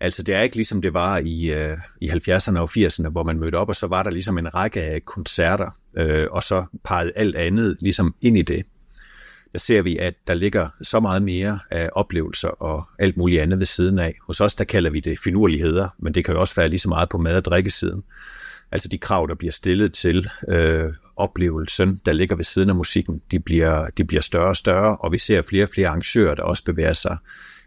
[0.00, 3.38] Altså det er ikke ligesom det var i, øh, i 70'erne og 80'erne, hvor man
[3.38, 7.12] mødte op, og så var der ligesom en række af koncerter, øh, og så pegede
[7.16, 8.66] alt andet ligesom ind i det.
[9.52, 13.58] Der ser vi, at der ligger så meget mere af oplevelser og alt muligt andet
[13.58, 14.14] ved siden af.
[14.26, 16.88] Hos os, der kalder vi det finurligheder, men det kan jo også være lige så
[16.88, 18.04] meget på mad- og drikkesiden.
[18.72, 23.22] Altså de krav, der bliver stillet til øh, oplevelsen, der ligger ved siden af musikken,
[23.30, 26.42] de bliver, de bliver større og større, og vi ser flere og flere arrangører, der
[26.42, 27.16] også bevæger sig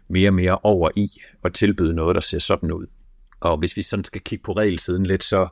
[0.08, 2.86] mere og mere over i og tilbyde noget, der ser sådan ud.
[3.40, 5.48] Og hvis vi sådan skal kigge på regelsiden lidt, så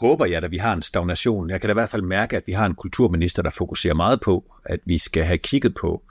[0.00, 1.50] håber jeg, at vi har en stagnation.
[1.50, 4.20] Jeg kan da i hvert fald mærke, at vi har en kulturminister, der fokuserer meget
[4.20, 6.02] på, at vi skal have kigget på,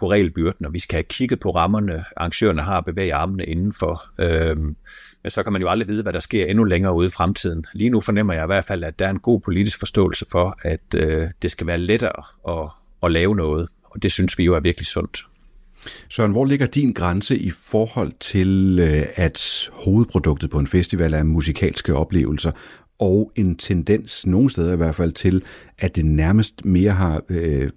[0.00, 4.04] på regelbyrden, og vi skal have kigget på rammerne, arrangørerne har at bevæge armene indenfor.
[4.18, 4.76] Øhm,
[5.22, 7.66] men så kan man jo aldrig vide, hvad der sker endnu længere ude i fremtiden.
[7.72, 10.58] Lige nu fornemmer jeg i hvert fald, at der er en god politisk forståelse for,
[10.62, 12.70] at øh, det skal være lettere at,
[13.02, 15.26] at lave noget, og det synes vi jo er virkelig sundt.
[16.08, 21.22] Søren, hvor ligger din grænse i forhold til, øh, at hovedproduktet på en festival er
[21.22, 22.52] musikalske oplevelser,
[22.98, 25.42] og en tendens, nogle steder i hvert fald, til,
[25.78, 27.70] at det nærmest mere har, øh,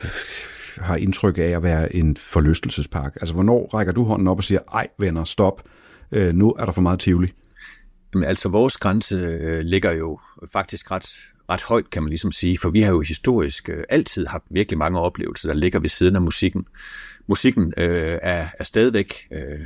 [0.78, 3.16] har indtryk af at være en forlystelsespark?
[3.22, 5.62] Altså, hvornår rækker du hånden op og siger, ej venner, stop,
[6.12, 7.34] øh, nu er der for meget tivoli?
[8.14, 10.20] Jamen, altså vores grænse øh, ligger jo
[10.54, 11.08] faktisk ret,
[11.50, 14.78] ret højt, kan man ligesom sige, for vi har jo historisk øh, altid haft virkelig
[14.78, 16.68] mange oplevelser, der ligger ved siden af musikken.
[17.28, 19.60] Musikken øh, er, er stadigvæk øh,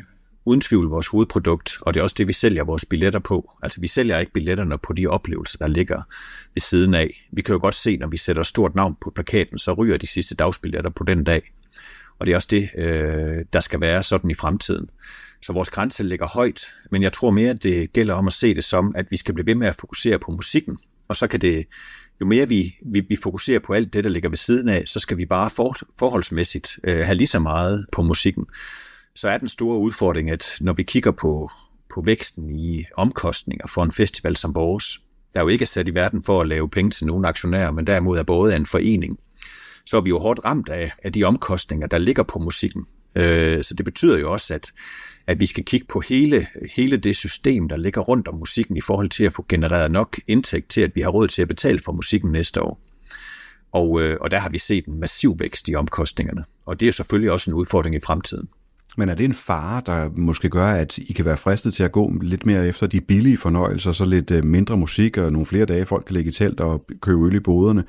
[0.46, 3.52] uden tvivl vores hovedprodukt, og det er også det, vi sælger vores billetter på.
[3.64, 6.02] Altså vi sælger ikke billetterne på de oplevelser, der ligger
[6.54, 7.28] ved siden af.
[7.32, 10.08] Vi kan jo godt se, når vi sætter stort navn på plakaten, så ryger de
[10.08, 11.52] sidste dagsbilletter på den dag.
[12.20, 14.90] Og det er også det, øh, der skal være sådan i fremtiden.
[15.46, 16.62] Så vores grænse ligger højt,
[16.92, 19.34] men jeg tror mere, at det gælder om at se det som, at vi skal
[19.34, 20.78] blive ved med at fokusere på musikken,
[21.08, 21.66] og så kan det,
[22.22, 25.00] jo mere vi, vi, vi fokuserer på alt det, der ligger ved siden af, så
[25.00, 28.46] skal vi bare for, forholdsmæssigt øh, have lige så meget på musikken.
[29.16, 31.52] Så er den store udfordring, at når vi kigger på,
[31.94, 35.02] på væksten i omkostninger for en festival som vores,
[35.34, 37.88] der jo ikke er sat i verden for at lave penge til nogen aktionærer, men
[37.88, 39.20] derimod er både en forening,
[39.86, 42.86] så er vi jo hårdt ramt af, af de omkostninger, der ligger på musikken.
[43.16, 44.72] Øh, så det betyder jo også, at,
[45.28, 48.82] at vi skal kigge på hele, hele det system, der ligger rundt om musikken i
[48.82, 51.80] forhold til at få genereret nok indtægt til, at vi har råd til at betale
[51.80, 52.82] for musikken næste år.
[53.72, 56.44] Og, øh, og der har vi set en massiv vækst i omkostningerne.
[56.66, 58.48] Og det er selvfølgelig også en udfordring i fremtiden.
[58.98, 61.92] Men er det en fare, der måske gør, at I kan være fristet til at
[61.92, 65.66] gå lidt mere efter de billige fornøjelser, så lidt øh, mindre musik og nogle flere
[65.66, 67.84] dage, folk kan ligge i telt og købe øl i boderne,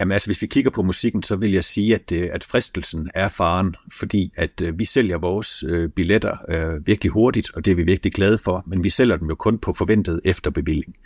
[0.00, 3.10] Jamen altså, hvis vi kigger på musikken, så vil jeg sige, at, øh, at fristelsen
[3.14, 7.70] er faren, fordi at øh, vi sælger vores øh, billetter øh, virkelig hurtigt, og det
[7.70, 10.96] er vi virkelig glade for, men vi sælger dem jo kun på forventet efterbevilling.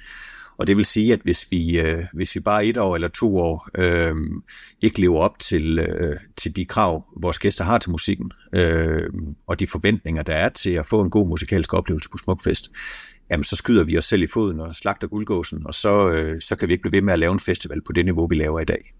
[0.58, 3.36] Og det vil sige, at hvis vi, øh, hvis vi bare et år eller to
[3.36, 4.14] år øh,
[4.82, 9.10] ikke lever op til, øh, til de krav, vores gæster har til musikken, øh,
[9.46, 12.70] og de forventninger, der er til at få en god musikalsk oplevelse på Smukfest,
[13.30, 16.56] jamen så skyder vi os selv i foden og slagter guldgåsen, og så, øh, så
[16.56, 18.60] kan vi ikke blive ved med at lave en festival på det niveau, vi laver
[18.60, 18.94] i dag.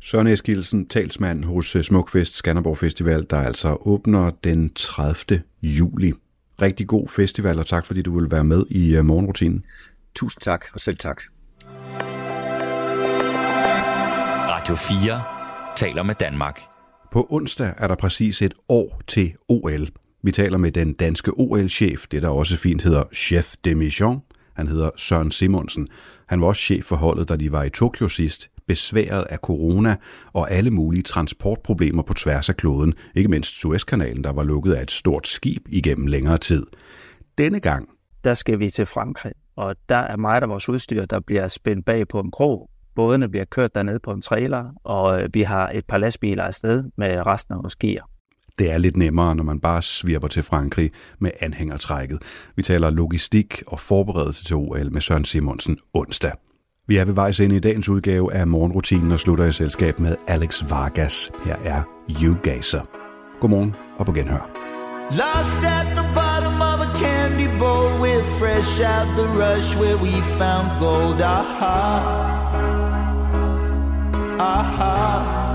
[0.00, 5.42] Søren Eskilsen, talsmand hos øh, Smukfest Skanderborg Festival, der altså åbner den 30.
[5.62, 6.12] juli.
[6.62, 9.64] Rigtig god festival, og tak fordi du vil være med i øh, morgenrutinen.
[10.14, 11.22] Tusind tak, og selv tak.
[14.50, 15.22] Radio 4
[15.76, 16.60] taler med Danmark.
[17.12, 19.88] På onsdag er der præcis et år til OL.
[20.26, 24.22] Vi taler med den danske OL-chef, det der også fint hedder chef de mission.
[24.54, 25.88] Han hedder Søren Simonsen.
[26.26, 29.96] Han var også chef for holdet, da de var i Tokyo sidst, besværet af corona
[30.32, 34.82] og alle mulige transportproblemer på tværs af kloden, ikke mindst Suezkanalen, der var lukket af
[34.82, 36.66] et stort skib igennem længere tid.
[37.38, 37.88] Denne gang,
[38.24, 41.84] der skal vi til Frankrig, og der er meget af vores udstyr, der bliver spændt
[41.84, 42.70] bag på en krog.
[42.94, 46.84] Bådene bliver kørt dernede på en trailer, og øh, vi har et par lastbiler afsted
[46.96, 48.15] med resten af vores gear.
[48.58, 52.18] Det er lidt nemmere, når man bare svirper til Frankrig med anhængertrækket.
[52.56, 56.32] Vi taler logistik og forberedelse til OL med Søren Simonsen onsdag.
[56.88, 60.16] Vi er ved vejs ind i dagens udgave af morgenrutinen og slutter i selskab med
[60.26, 61.30] Alex Vargas.
[61.44, 61.82] Her er
[62.22, 62.82] You Gazer.
[63.40, 64.50] Godmorgen og på genhør.
[65.10, 70.12] Lost at the bottom of a candy bowl, we're fresh out the rush where we
[70.38, 71.20] found gold.
[71.20, 71.78] Aha,
[74.40, 75.46] aha.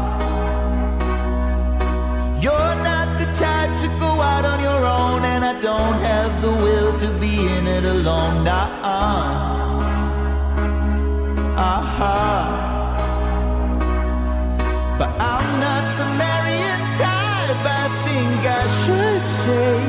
[2.44, 2.91] You're not
[3.36, 7.34] type to go out on your own, and I don't have the will to be
[7.58, 8.44] in it alone.
[8.44, 9.62] Nah, aha.
[11.58, 12.62] Uh-huh.
[15.00, 19.80] But I'm not the marrying type, I think I should say.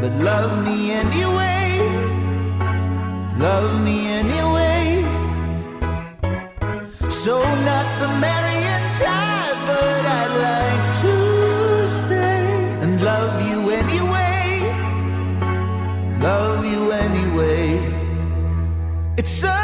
[0.00, 1.66] But love me anyway,
[3.38, 5.04] love me anyway.
[7.08, 7.34] So,
[7.70, 8.33] not the marrying
[16.24, 17.64] love you anyway.
[19.18, 19.63] It's such